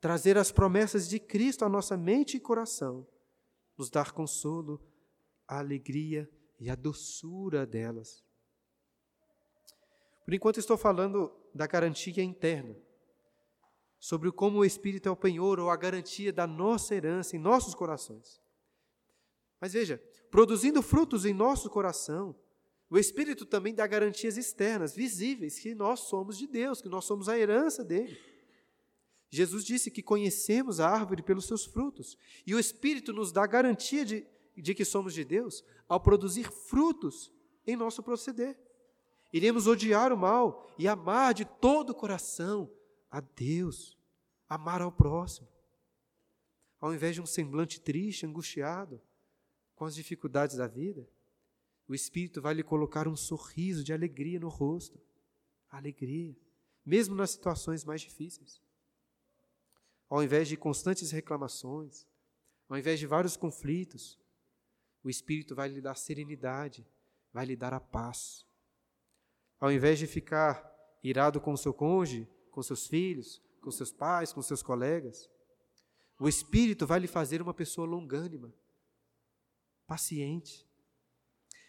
[0.00, 3.06] Trazer as promessas de Cristo à nossa mente e coração,
[3.76, 4.80] nos dar consolo,
[5.46, 8.24] a alegria e a doçura delas.
[10.24, 12.76] Por enquanto estou falando da garantia interna,
[13.98, 17.74] sobre como o Espírito é o penhor ou a garantia da nossa herança em nossos
[17.74, 18.40] corações.
[19.60, 22.34] Mas veja, produzindo frutos em nosso coração,
[22.88, 27.28] o Espírito também dá garantias externas, visíveis, que nós somos de Deus, que nós somos
[27.28, 28.18] a herança dele.
[29.30, 34.04] Jesus disse que conhecemos a árvore pelos seus frutos, e o Espírito nos dá garantia
[34.04, 37.32] de, de que somos de Deus ao produzir frutos
[37.64, 38.58] em nosso proceder.
[39.32, 42.68] Iremos odiar o mal e amar de todo o coração
[43.08, 43.96] a Deus,
[44.48, 45.46] amar ao próximo.
[46.80, 49.00] Ao invés de um semblante triste, angustiado,
[49.80, 51.08] com as dificuldades da vida,
[51.88, 55.00] o Espírito vai lhe colocar um sorriso de alegria no rosto.
[55.70, 56.36] Alegria,
[56.84, 58.60] mesmo nas situações mais difíceis.
[60.06, 62.06] Ao invés de constantes reclamações,
[62.68, 64.18] ao invés de vários conflitos,
[65.02, 66.86] o Espírito vai lhe dar serenidade,
[67.32, 68.44] vai lhe dar a paz.
[69.58, 70.62] Ao invés de ficar
[71.02, 75.26] irado com o seu cônjuge, com seus filhos, com seus pais, com seus colegas,
[76.18, 78.52] o Espírito vai lhe fazer uma pessoa longânima,
[79.90, 80.64] paciente.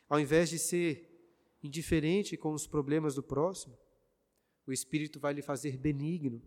[0.07, 1.09] Ao invés de ser
[1.63, 3.75] indiferente com os problemas do próximo,
[4.67, 6.39] o Espírito vai lhe fazer benigno.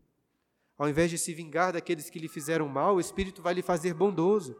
[0.78, 3.92] Ao invés de se vingar daqueles que lhe fizeram mal, o Espírito vai lhe fazer
[3.92, 4.56] bondoso,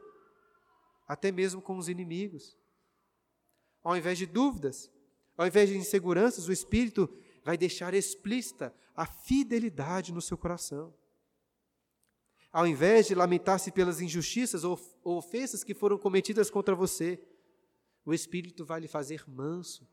[1.07, 2.59] até mesmo com os inimigos.
[3.85, 4.91] Ao invés de dúvidas,
[5.37, 7.09] ao invés de inseguranças, o Espírito
[7.45, 10.93] vai deixar explícita a fidelidade no seu coração.
[12.55, 17.21] Ao invés de lamentar-se pelas injustiças ou ofensas que foram cometidas contra você,
[18.05, 19.85] o Espírito vai lhe fazer manso.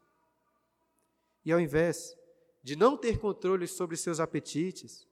[1.43, 2.15] E ao invés
[2.61, 5.07] de não ter controle sobre seus apetites,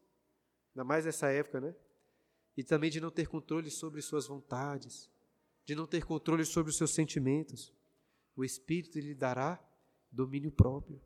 [0.70, 1.76] ainda mais nessa época, né?
[2.56, 5.10] E também de não ter controle sobre suas vontades,
[5.66, 7.74] de não ter controle sobre os seus sentimentos,
[8.36, 9.60] o Espírito lhe dará
[10.12, 11.02] domínio próprio.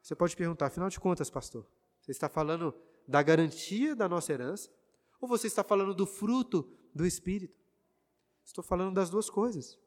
[0.00, 1.66] Você pode perguntar, afinal de contas, pastor,
[2.00, 2.74] você está falando
[3.06, 4.70] da garantia da nossa herança,
[5.20, 7.58] ou você está falando do fruto do Espírito?
[8.44, 9.78] Estou falando das duas coisas.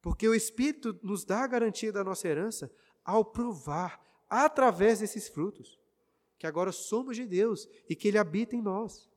[0.00, 2.70] Porque o Espírito nos dá a garantia da nossa herança
[3.04, 5.78] ao provar, através desses frutos,
[6.38, 9.10] que agora somos de Deus e que Ele habita em nós.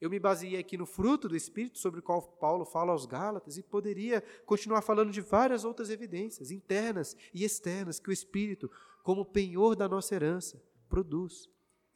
[0.00, 3.58] Eu me baseei aqui no fruto do Espírito sobre o qual Paulo fala aos Gálatas
[3.58, 8.70] e poderia continuar falando de várias outras evidências, internas e externas, que o Espírito,
[9.02, 11.48] como penhor da nossa herança, produz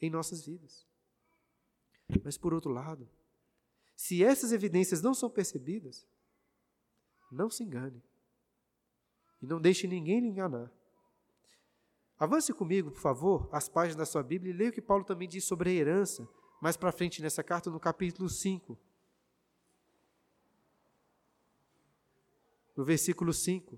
[0.03, 0.87] em nossas vidas.
[2.23, 3.09] Mas, por outro lado,
[3.97, 6.07] se essas evidências não são percebidas,
[7.31, 8.03] não se engane.
[9.41, 10.71] E não deixe ninguém lhe enganar.
[12.19, 15.29] Avance comigo, por favor, as páginas da sua Bíblia e leia o que Paulo também
[15.29, 16.29] diz sobre a herança
[16.61, 18.79] mais para frente nessa carta, no capítulo 5.
[22.77, 23.77] No versículo 5.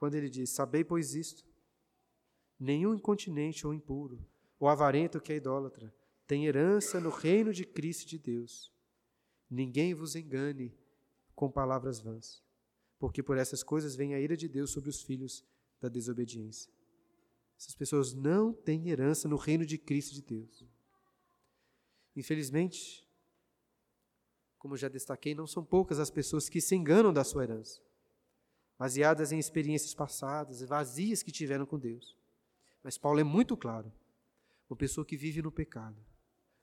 [0.00, 1.44] Quando ele diz: Sabei, pois isto:
[2.58, 4.26] nenhum incontinente ou impuro,
[4.58, 5.94] ou avarento que é idólatra,
[6.26, 8.72] tem herança no reino de Cristo de Deus.
[9.50, 10.74] Ninguém vos engane
[11.34, 12.42] com palavras vãs,
[12.98, 15.44] porque por essas coisas vem a ira de Deus sobre os filhos
[15.78, 16.72] da desobediência.
[17.58, 20.64] Essas pessoas não têm herança no reino de Cristo de Deus.
[22.16, 23.06] Infelizmente,
[24.58, 27.82] como já destaquei, não são poucas as pessoas que se enganam da sua herança,
[28.80, 32.16] baseadas em experiências passadas, vazias que tiveram com Deus.
[32.82, 33.92] Mas Paulo é muito claro:
[34.70, 36.02] uma pessoa que vive no pecado,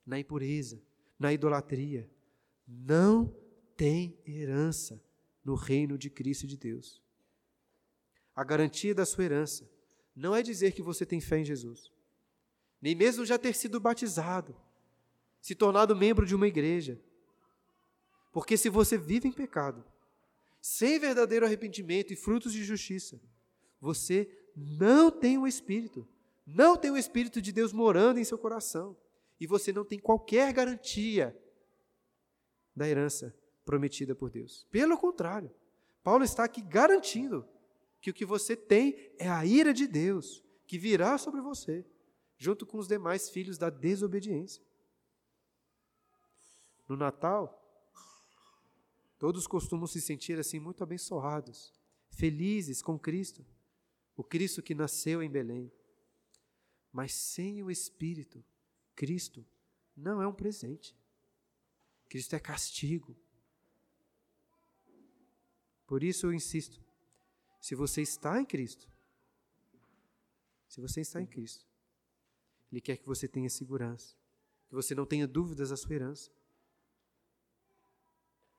[0.03, 0.81] na impureza,
[1.19, 2.09] na idolatria,
[2.67, 3.31] não
[3.75, 4.99] tem herança
[5.45, 6.99] no reino de Cristo de Deus.
[8.35, 9.69] A garantia da sua herança
[10.15, 11.91] não é dizer que você tem fé em Jesus,
[12.81, 14.55] nem mesmo já ter sido batizado,
[15.39, 16.99] se tornado membro de uma igreja.
[18.31, 19.85] Porque se você vive em pecado,
[20.61, 23.19] sem verdadeiro arrependimento e frutos de justiça,
[23.79, 26.07] você não tem o Espírito,
[26.45, 28.97] não tem o Espírito de Deus morando em seu coração,
[29.39, 31.37] e você não tem qualquer garantia
[32.75, 34.65] da herança prometida por Deus.
[34.71, 35.51] Pelo contrário,
[36.03, 37.47] Paulo está aqui garantindo
[37.99, 41.85] que o que você tem é a ira de Deus, que virá sobre você,
[42.37, 44.63] junto com os demais filhos da desobediência.
[46.87, 47.56] No Natal,
[49.17, 51.73] todos costumam se sentir assim muito abençoados,
[52.09, 53.45] felizes com Cristo,
[54.15, 55.71] o Cristo que nasceu em Belém.
[56.91, 58.43] Mas sem o Espírito,
[58.95, 59.45] Cristo
[59.95, 60.95] não é um presente.
[62.09, 63.15] Cristo é castigo.
[65.85, 66.83] Por isso eu insisto,
[67.61, 68.89] se você está em Cristo,
[70.67, 71.65] se você está em Cristo,
[72.71, 74.15] Ele quer que você tenha segurança,
[74.67, 76.29] que você não tenha dúvidas da sua herança.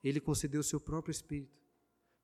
[0.03, 1.57] Ele concedeu o seu próprio Espírito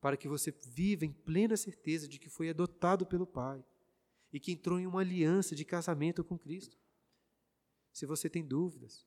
[0.01, 3.65] para que você viva em plena certeza de que foi adotado pelo Pai
[4.33, 6.77] e que entrou em uma aliança de casamento com Cristo.
[7.93, 9.07] Se você tem dúvidas,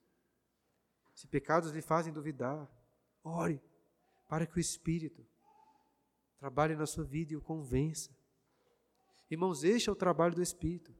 [1.13, 2.69] se pecados lhe fazem duvidar,
[3.23, 3.61] ore
[4.27, 5.25] para que o Espírito
[6.37, 8.15] Trabalhe na sua vida e o convença.
[9.29, 10.93] Irmãos, este é o trabalho do Espírito.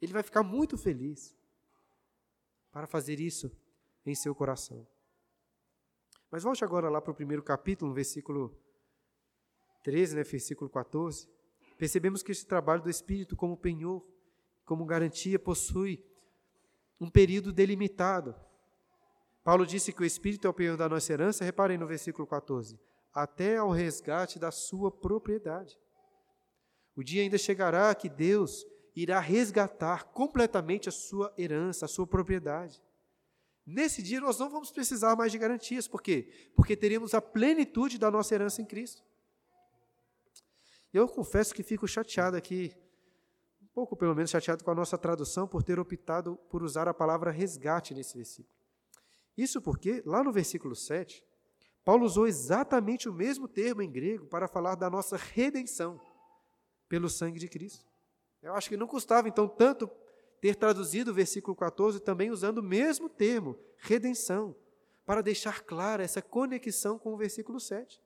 [0.00, 1.34] Ele vai ficar muito feliz
[2.72, 3.50] para fazer isso
[4.04, 4.86] em seu coração.
[6.30, 8.56] Mas volte agora lá para o primeiro capítulo, no versículo
[9.82, 11.28] 13, né, versículo 14.
[11.76, 14.04] Percebemos que esse trabalho do Espírito, como penhor,
[14.64, 16.04] como garantia, possui
[17.00, 18.34] um período delimitado.
[19.42, 22.78] Paulo disse que o Espírito é o penhor da nossa herança, reparem no versículo 14
[23.12, 25.76] até ao resgate da sua propriedade.
[26.94, 28.64] O dia ainda chegará que Deus
[28.94, 32.80] irá resgatar completamente a sua herança, a sua propriedade.
[33.70, 36.32] Nesse dia nós não vamos precisar mais de garantias, por quê?
[36.56, 39.04] Porque teremos a plenitude da nossa herança em Cristo.
[40.90, 42.74] Eu confesso que fico chateado aqui,
[43.60, 46.94] um pouco pelo menos chateado com a nossa tradução por ter optado por usar a
[46.94, 48.48] palavra resgate nesse versículo.
[49.36, 51.22] Isso porque, lá no versículo 7,
[51.84, 56.00] Paulo usou exatamente o mesmo termo em grego para falar da nossa redenção
[56.88, 57.84] pelo sangue de Cristo.
[58.40, 59.90] Eu acho que não custava, então, tanto
[60.40, 64.54] ter traduzido o versículo 14 também usando o mesmo termo, redenção,
[65.04, 68.00] para deixar clara essa conexão com o versículo 7.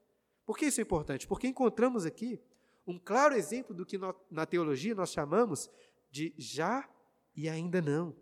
[0.44, 1.26] Por que isso é importante?
[1.26, 2.40] Porque encontramos aqui
[2.86, 3.98] um claro exemplo do que
[4.30, 5.70] na teologia nós chamamos
[6.10, 6.88] de já
[7.34, 8.14] e ainda não.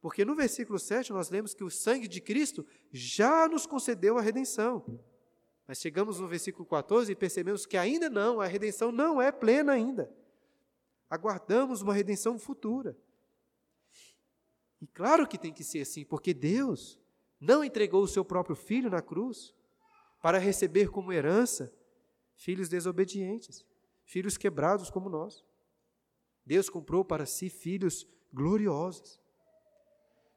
[0.00, 4.22] Porque no versículo 7 nós lemos que o sangue de Cristo já nos concedeu a
[4.22, 5.00] redenção.
[5.66, 9.72] Mas chegamos no versículo 14 e percebemos que ainda não, a redenção não é plena
[9.72, 10.10] ainda.
[11.10, 12.96] Aguardamos uma redenção futura.
[14.80, 16.98] E claro que tem que ser assim, porque Deus
[17.40, 19.54] não entregou o seu próprio filho na cruz
[20.22, 21.72] para receber como herança
[22.36, 23.66] filhos desobedientes,
[24.04, 25.44] filhos quebrados como nós.
[26.46, 29.20] Deus comprou para si filhos gloriosos.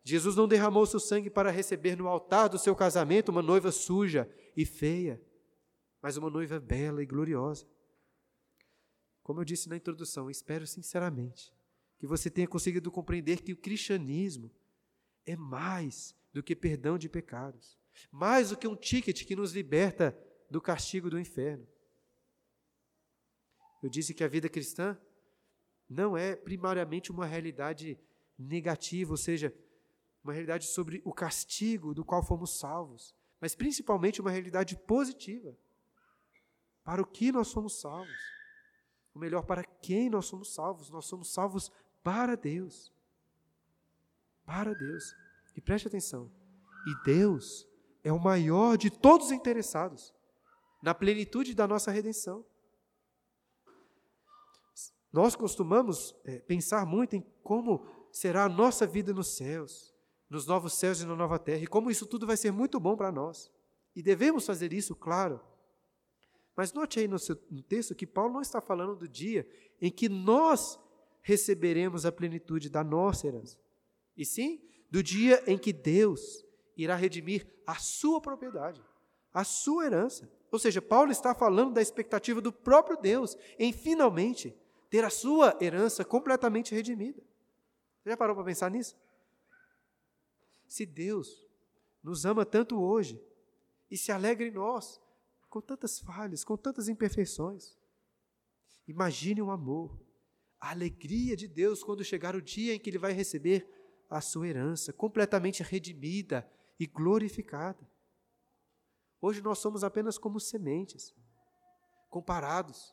[0.03, 4.29] Jesus não derramou seu sangue para receber no altar do seu casamento uma noiva suja
[4.55, 5.21] e feia,
[6.01, 7.65] mas uma noiva bela e gloriosa.
[9.23, 11.53] Como eu disse na introdução, espero sinceramente
[11.97, 14.51] que você tenha conseguido compreender que o cristianismo
[15.25, 17.79] é mais do que perdão de pecados,
[18.11, 20.17] mais do que um ticket que nos liberta
[20.49, 21.65] do castigo do inferno.
[23.81, 24.97] Eu disse que a vida cristã
[25.89, 27.97] não é primariamente uma realidade
[28.37, 29.53] negativa, ou seja,
[30.23, 35.55] uma realidade sobre o castigo do qual fomos salvos, mas principalmente uma realidade positiva.
[36.83, 38.32] Para o que nós somos salvos?
[39.13, 40.89] Ou melhor, para quem nós somos salvos?
[40.89, 41.71] Nós somos salvos
[42.03, 42.91] para Deus.
[44.45, 45.15] Para Deus.
[45.55, 46.31] E preste atenção.
[46.85, 47.67] E Deus
[48.03, 50.13] é o maior de todos os interessados
[50.81, 52.45] na plenitude da nossa redenção.
[55.11, 59.93] Nós costumamos é, pensar muito em como será a nossa vida nos céus,
[60.27, 62.97] nos novos céus e na nova terra, e como isso tudo vai ser muito bom
[62.97, 63.51] para nós.
[63.95, 65.39] E devemos fazer isso, claro.
[66.55, 69.47] Mas note aí no, seu, no texto que Paulo não está falando do dia
[69.81, 70.79] em que nós
[71.21, 73.57] receberemos a plenitude da nossa herança,
[74.15, 76.45] e sim do dia em que Deus
[76.77, 78.83] irá redimir a sua propriedade,
[79.33, 80.31] a sua herança.
[80.51, 84.55] Ou seja, Paulo está falando da expectativa do próprio Deus em finalmente
[84.89, 87.23] ter a sua herança completamente redimida.
[88.03, 88.95] Você já parou para pensar nisso?
[90.67, 91.47] Se Deus
[92.03, 93.19] nos ama tanto hoje
[93.89, 95.01] e se alegra em nós,
[95.53, 97.77] com tantas falhas, com tantas imperfeições,
[98.87, 100.03] imagine o amor,
[100.59, 103.69] a alegria de Deus quando chegar o dia em que Ele vai receber
[104.09, 106.49] a sua herança completamente redimida
[106.79, 107.87] e glorificada.
[109.21, 111.13] Hoje nós somos apenas como sementes,
[112.09, 112.91] comparados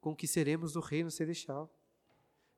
[0.00, 1.72] com o que seremos do reino celestial.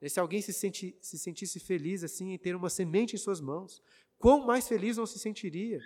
[0.00, 3.42] E se alguém se, senti, se sentisse feliz assim em ter uma semente em suas
[3.42, 3.82] mãos,
[4.18, 5.78] quão mais feliz não se sentiria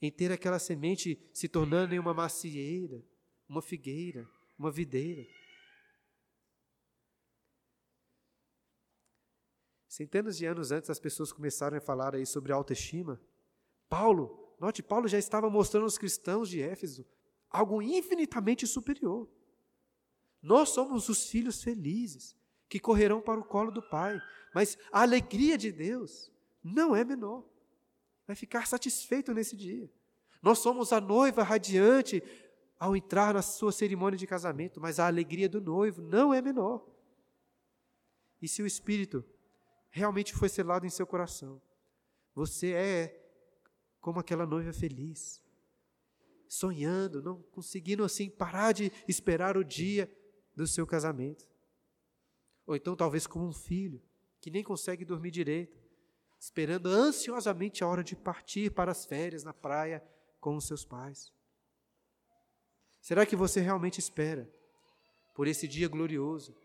[0.00, 3.04] em ter aquela semente se tornando em uma macieira,
[3.48, 4.28] uma figueira,
[4.58, 5.26] uma videira.
[9.88, 13.20] Centenas de anos antes, as pessoas começaram a falar aí sobre autoestima.
[13.88, 17.04] Paulo, note, Paulo já estava mostrando aos cristãos de Éfeso
[17.50, 19.28] algo infinitamente superior.
[20.40, 22.36] Nós somos os filhos felizes
[22.68, 24.18] que correrão para o colo do Pai,
[24.54, 26.30] mas a alegria de Deus
[26.62, 27.44] não é menor.
[28.30, 29.90] Vai ficar satisfeito nesse dia.
[30.40, 32.22] Nós somos a noiva radiante
[32.78, 36.88] ao entrar na sua cerimônia de casamento, mas a alegria do noivo não é menor.
[38.40, 39.24] E se o Espírito
[39.88, 41.60] realmente foi selado em seu coração,
[42.32, 43.20] você é
[44.00, 45.42] como aquela noiva feliz,
[46.46, 50.08] sonhando, não conseguindo assim parar de esperar o dia
[50.54, 51.48] do seu casamento.
[52.64, 54.00] Ou então, talvez, como um filho
[54.40, 55.79] que nem consegue dormir direito,
[56.40, 60.02] esperando ansiosamente a hora de partir para as férias na praia
[60.40, 61.30] com os seus pais.
[63.00, 64.50] Será que você realmente espera
[65.34, 66.56] por esse dia glorioso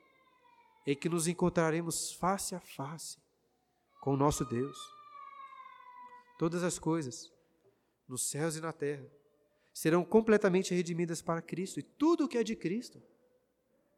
[0.88, 3.18] em que nos encontraremos face a face
[4.00, 4.78] com o nosso Deus?
[6.40, 7.32] Todas as coisas,
[8.08, 9.06] nos céus e na terra,
[9.74, 13.02] serão completamente redimidas para Cristo, e tudo o que é de Cristo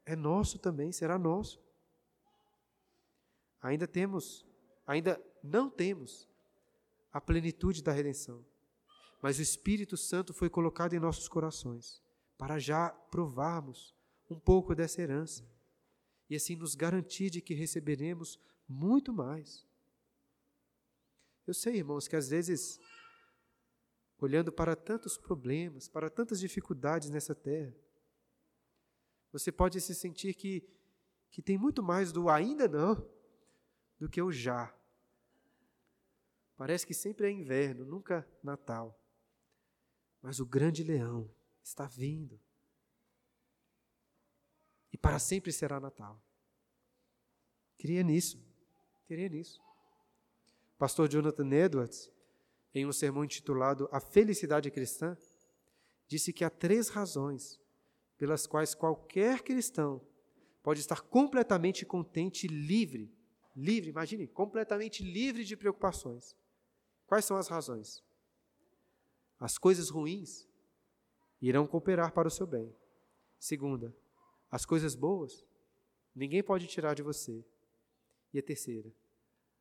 [0.06, 1.62] é nosso também, será nosso.
[3.62, 4.46] Ainda temos,
[4.88, 6.28] ainda não temos
[7.12, 8.46] a plenitude da redenção,
[9.22, 12.02] mas o Espírito Santo foi colocado em nossos corações
[12.38, 13.96] para já provarmos
[14.30, 15.44] um pouco dessa herança
[16.30, 19.66] e assim nos garantir de que receberemos muito mais.
[21.46, 22.80] Eu sei, irmãos, que às vezes,
[24.20, 27.74] olhando para tantos problemas, para tantas dificuldades nessa terra,
[29.32, 30.68] você pode se sentir que,
[31.32, 33.08] que tem muito mais do ainda não
[34.00, 34.74] do que o já.
[36.58, 39.00] Parece que sempre é inverno, nunca Natal.
[40.22, 41.30] Mas o grande leão
[41.64, 42.40] está vindo.
[44.92, 46.20] E para sempre será Natal.
[47.78, 48.44] Queria nisso.
[49.06, 49.62] Queria nisso.
[50.80, 52.12] Pastor Jonathan Edwards,
[52.74, 55.16] em um sermão intitulado A Felicidade Cristã,
[56.08, 57.60] disse que há três razões
[58.18, 60.02] pelas quais qualquer cristão
[60.64, 63.14] pode estar completamente contente e livre,
[63.56, 66.36] livre, imagine, completamente livre de preocupações.
[67.08, 68.04] Quais são as razões?
[69.40, 70.48] As coisas ruins
[71.42, 72.76] irão cooperar para o seu bem.
[73.40, 73.96] Segunda,
[74.52, 75.46] as coisas boas
[76.14, 77.46] ninguém pode tirar de você.
[78.34, 78.92] E a terceira,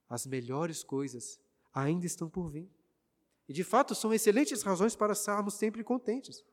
[0.08, 1.40] as melhores coisas
[1.72, 2.68] ainda estão por vir.
[3.48, 6.44] E de fato são excelentes razões para estarmos sempre contentes.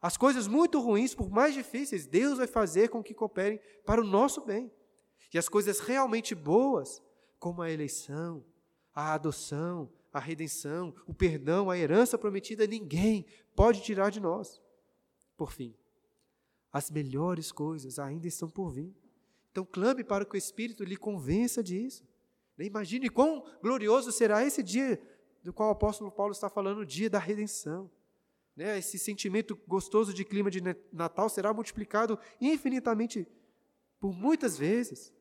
[0.00, 4.04] As coisas muito ruins, por mais difíceis, Deus vai fazer com que cooperem para o
[4.04, 4.72] nosso bem.
[5.32, 7.00] E as coisas realmente boas,
[7.38, 8.44] como a eleição,
[8.92, 13.24] a adoção, a redenção, o perdão, a herança prometida, ninguém
[13.56, 14.60] pode tirar de nós.
[15.36, 15.74] Por fim,
[16.72, 18.94] as melhores coisas ainda estão por vir.
[19.50, 22.06] Então clame para que o Espírito lhe convença disso.
[22.58, 25.00] Imagine quão glorioso será esse dia
[25.42, 27.90] do qual o apóstolo Paulo está falando, o dia da redenção.
[28.54, 28.78] Né?
[28.78, 30.60] Esse sentimento gostoso de clima de
[30.92, 33.26] Natal será multiplicado infinitamente
[33.98, 35.12] por muitas vezes.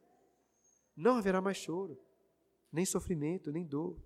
[0.95, 1.97] Não haverá mais choro,
[2.71, 3.97] nem sofrimento, nem dor.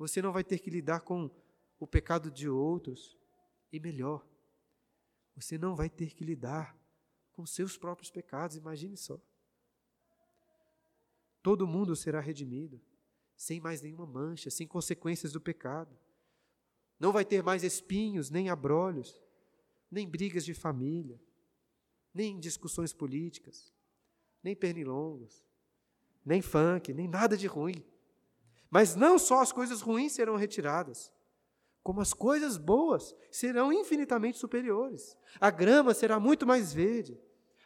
[0.00, 1.30] Você não vai ter que lidar com
[1.78, 3.18] o pecado de outros.
[3.70, 4.26] E melhor,
[5.36, 6.74] você não vai ter que lidar
[7.32, 9.20] com seus próprios pecados, imagine só.
[11.42, 12.80] Todo mundo será redimido,
[13.36, 15.94] sem mais nenhuma mancha, sem consequências do pecado.
[16.98, 19.20] Não vai ter mais espinhos, nem abrolhos,
[19.90, 21.20] nem brigas de família,
[22.12, 23.70] nem discussões políticas,
[24.42, 25.44] nem pernilongos,
[26.24, 27.84] nem funk, nem nada de ruim.
[28.70, 31.12] Mas não só as coisas ruins serão retiradas,
[31.82, 35.16] como as coisas boas serão infinitamente superiores.
[35.40, 37.18] A grama será muito mais verde,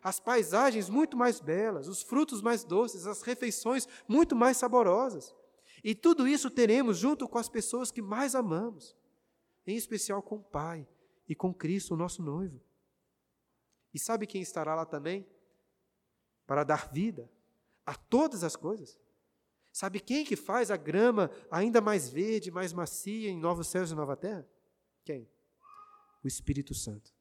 [0.02, 5.34] as paisagens muito mais belas, os frutos mais doces, as refeições muito mais saborosas.
[5.82, 8.96] E tudo isso teremos junto com as pessoas que mais amamos,
[9.66, 10.86] em especial com o Pai
[11.28, 12.60] e com Cristo, o nosso noivo.
[13.92, 15.26] E sabe quem estará lá também?
[16.46, 17.30] Para dar vida
[17.84, 18.98] a todas as coisas.
[19.74, 23.94] Sabe quem que faz a grama ainda mais verde, mais macia em novos céus e
[23.96, 24.48] nova terra?
[25.04, 25.28] Quem?
[26.22, 27.12] O Espírito Santo.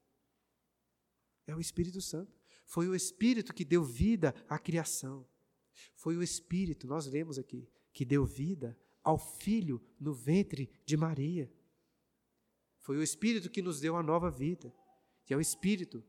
[1.48, 2.32] É o Espírito Santo.
[2.64, 5.26] Foi o Espírito que deu vida à criação.
[5.96, 11.52] Foi o Espírito, nós lemos aqui, que deu vida ao Filho no ventre de Maria.
[12.78, 14.72] Foi o Espírito que nos deu a nova vida.
[15.28, 16.04] E é o Espírito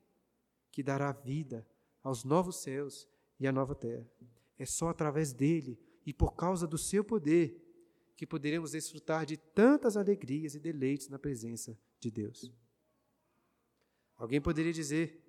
[0.72, 1.68] que dará vida
[2.04, 3.08] aos novos céus
[3.40, 4.08] e à nova terra.
[4.60, 7.62] É só através dele e por causa do seu poder
[8.16, 12.54] que poderemos desfrutar de tantas alegrias e deleites na presença de Deus.
[14.16, 15.22] Alguém poderia dizer: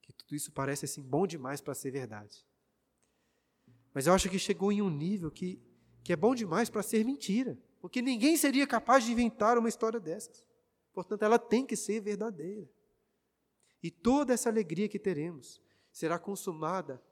[0.00, 2.44] que tudo isso parece assim bom demais para ser verdade.
[3.94, 5.60] Mas eu acho que chegou em um nível que,
[6.02, 10.00] que é bom demais para ser mentira, porque ninguém seria capaz de inventar uma história
[10.00, 10.44] dessas.
[10.92, 12.68] Portanto, ela tem que ser verdadeira.
[13.82, 15.60] E toda essa alegria que teremos
[15.90, 17.02] será consumada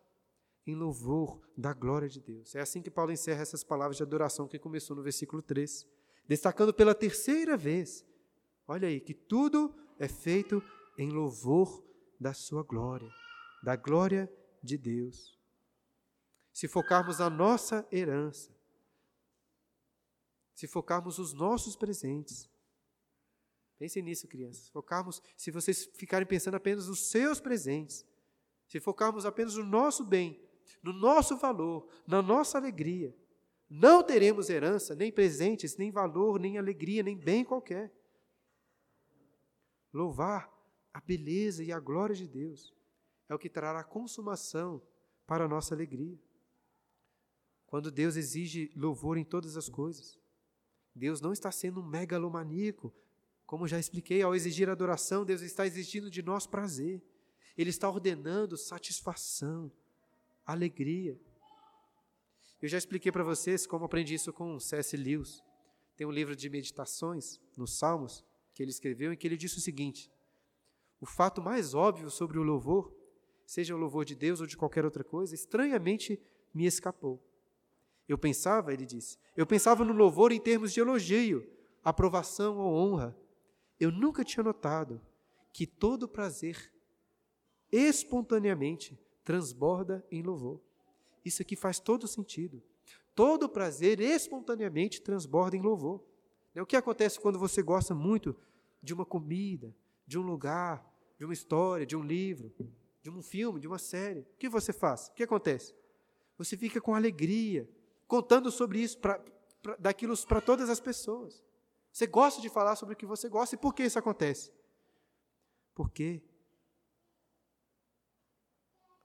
[0.66, 2.54] em louvor da glória de Deus.
[2.54, 5.86] É assim que Paulo encerra essas palavras de adoração que começou no versículo 3,
[6.26, 8.04] destacando pela terceira vez,
[8.66, 10.62] olha aí, que tudo é feito
[10.96, 11.84] em louvor
[12.18, 13.10] da sua glória,
[13.62, 14.30] da glória
[14.62, 15.38] de Deus.
[16.52, 18.54] Se focarmos na nossa herança,
[20.54, 22.50] se focarmos os nossos presentes,
[23.78, 24.68] pensem nisso, crianças.
[24.68, 28.04] Focarmos, se vocês ficarem pensando apenas nos seus presentes,
[28.68, 30.38] se focarmos apenas no nosso bem,
[30.82, 33.14] no nosso valor, na nossa alegria,
[33.68, 37.92] não teremos herança, nem presentes, nem valor, nem alegria, nem bem qualquer.
[39.92, 40.52] Louvar
[40.92, 42.74] a beleza e a glória de Deus
[43.28, 44.82] é o que trará consumação
[45.26, 46.18] para a nossa alegria.
[47.66, 50.18] Quando Deus exige louvor em todas as coisas,
[50.92, 52.92] Deus não está sendo um megalomaníaco,
[53.46, 57.02] como já expliquei, ao exigir adoração, Deus está exigindo de nós prazer.
[57.56, 59.72] Ele está ordenando satisfação,
[60.44, 61.18] alegria.
[62.60, 64.96] Eu já expliquei para vocês como aprendi isso com C.S.
[64.96, 65.42] Lewis.
[65.96, 68.24] Tem um livro de meditações nos Salmos
[68.54, 70.10] que ele escreveu em que ele disse o seguinte:
[71.00, 72.94] o fato mais óbvio sobre o louvor,
[73.46, 76.20] seja o louvor de Deus ou de qualquer outra coisa, estranhamente
[76.52, 77.22] me escapou.
[78.06, 81.48] Eu pensava, ele disse, eu pensava no louvor em termos de elogio,
[81.82, 83.16] aprovação ou honra.
[83.78, 85.00] Eu nunca tinha notado
[85.52, 86.72] que todo prazer
[87.72, 90.60] espontaneamente transborda em louvor.
[91.24, 92.62] Isso aqui faz todo sentido.
[93.14, 96.02] Todo prazer espontaneamente transborda em louvor.
[96.56, 98.36] O que acontece quando você gosta muito
[98.82, 99.74] de uma comida,
[100.06, 100.84] de um lugar,
[101.18, 102.52] de uma história, de um livro,
[103.02, 105.08] de um filme, de uma série, o que você faz?
[105.08, 105.74] O que acontece?
[106.38, 107.68] Você fica com alegria,
[108.08, 109.22] contando sobre isso, pra,
[109.62, 111.44] pra, daquilo para todas as pessoas.
[111.92, 113.54] Você gosta de falar sobre o que você gosta.
[113.54, 114.52] E por que isso acontece?
[115.74, 116.22] Porque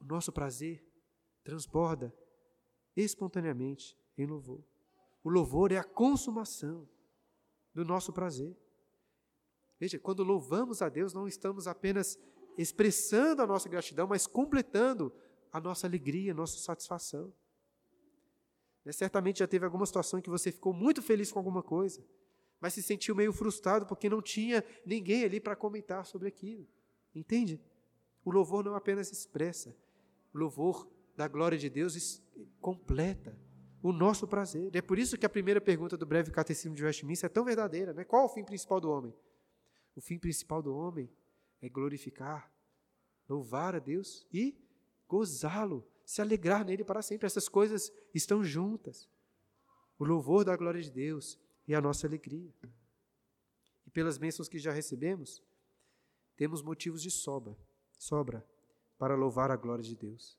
[0.06, 0.86] o nosso prazer
[1.44, 2.16] transborda
[2.96, 4.64] espontaneamente em louvor.
[5.24, 6.88] O louvor é a consumação
[7.74, 8.56] do nosso prazer.
[9.80, 12.20] Veja, quando louvamos a Deus, não estamos apenas
[12.58, 15.12] expressando a nossa gratidão, mas completando
[15.52, 17.34] a nossa alegria, a nossa satisfação.
[18.86, 22.06] Né, certamente já teve alguma situação em que você ficou muito feliz com alguma coisa,
[22.62, 26.68] mas se sentiu meio frustrado porque não tinha ninguém ali para comentar sobre aquilo.
[27.14, 27.60] Entende?
[28.24, 29.76] O louvor não apenas expressa,
[30.38, 32.22] louvor da glória de Deus
[32.60, 33.38] completa
[33.82, 34.76] o nosso prazer.
[34.76, 37.94] É por isso que a primeira pergunta do breve catecismo de Westminster é tão verdadeira.
[37.94, 38.04] Né?
[38.04, 39.14] Qual o fim principal do homem?
[39.96, 41.10] O fim principal do homem
[41.62, 42.52] é glorificar,
[43.30, 44.58] louvar a Deus e
[45.08, 47.26] gozá-lo, se alegrar nele para sempre.
[47.26, 49.08] Essas coisas estão juntas.
[49.98, 52.54] O louvor da glória de Deus e a nossa alegria.
[53.86, 55.42] E pelas bênçãos que já recebemos,
[56.36, 57.58] temos motivos de sobra,
[57.98, 58.46] sobra
[58.98, 60.38] para louvar a glória de Deus.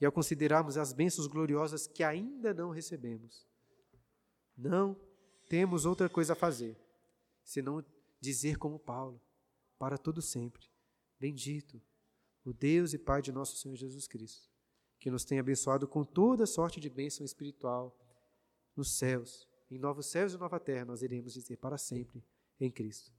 [0.00, 3.46] E ao considerarmos as bênçãos gloriosas que ainda não recebemos,
[4.56, 4.98] não
[5.48, 6.76] temos outra coisa a fazer,
[7.42, 7.84] senão
[8.20, 9.20] dizer como Paulo,
[9.78, 10.68] para todo sempre,
[11.18, 11.80] bendito
[12.44, 14.48] o Deus e Pai de nosso Senhor Jesus Cristo,
[14.98, 17.96] que nos tem abençoado com toda sorte de bênção espiritual
[18.74, 22.24] nos céus, em novos céus e nova terra, nós iremos dizer para sempre
[22.60, 23.12] em Cristo.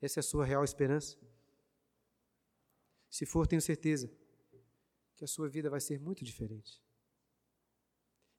[0.00, 1.18] Essa é a sua real esperança?
[3.14, 4.10] Se for, tenho certeza
[5.14, 6.82] que a sua vida vai ser muito diferente.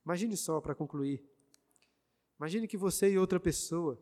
[0.04, 1.26] Imagine só, para concluir,
[2.38, 3.98] imagine que você e outra pessoa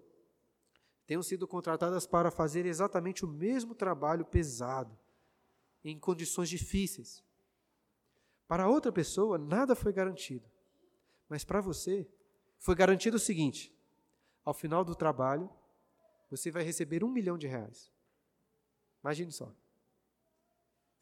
[1.05, 4.97] tenham sido contratadas para fazer exatamente o mesmo trabalho pesado,
[5.83, 7.23] em condições difíceis.
[8.47, 10.49] Para outra pessoa, nada foi garantido.
[11.29, 12.09] Mas para você,
[12.57, 13.71] foi garantido o seguinte:
[14.43, 15.47] ao final do trabalho,
[16.31, 17.91] você vai receber um milhão de reais.
[19.03, 19.55] Imagine só.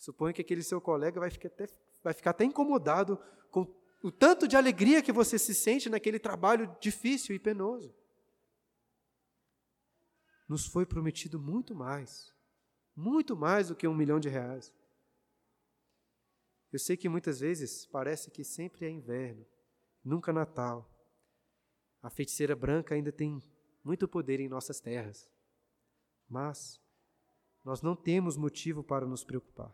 [0.01, 1.67] Suponho que aquele seu colega vai ficar até,
[2.03, 3.19] vai ficar até incomodado
[3.51, 3.71] com
[4.01, 7.93] o tanto de alegria que você se sente naquele trabalho difícil e penoso.
[10.49, 12.33] Nos foi prometido muito mais,
[12.95, 14.73] muito mais do que um milhão de reais.
[16.73, 19.45] Eu sei que muitas vezes parece que sempre é inverno,
[20.03, 20.91] nunca Natal.
[22.01, 23.39] A feiticeira branca ainda tem
[23.83, 25.29] muito poder em nossas terras.
[26.27, 26.81] Mas
[27.63, 29.71] nós não temos motivo para nos preocupar,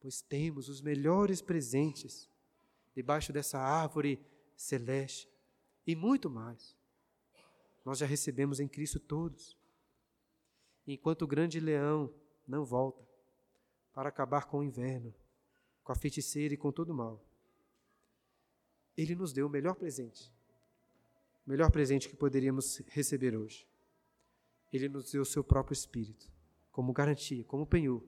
[0.00, 2.28] pois temos os melhores presentes
[2.94, 4.24] debaixo dessa árvore
[4.56, 5.28] celeste
[5.86, 6.76] e muito mais.
[7.84, 9.56] Nós já recebemos em Cristo todos.
[10.86, 12.12] Enquanto o grande leão
[12.46, 13.06] não volta
[13.92, 15.14] para acabar com o inverno,
[15.82, 17.24] com a feiticeira e com todo o mal,
[18.96, 20.32] ele nos deu o melhor presente.
[21.46, 23.66] O melhor presente que poderíamos receber hoje.
[24.72, 26.30] Ele nos deu o seu próprio Espírito,
[26.70, 28.04] como garantia, como penhor,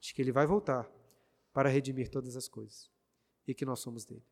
[0.00, 0.90] de que ele vai voltar
[1.52, 2.90] para redimir todas as coisas
[3.46, 4.24] e que nós somos dele.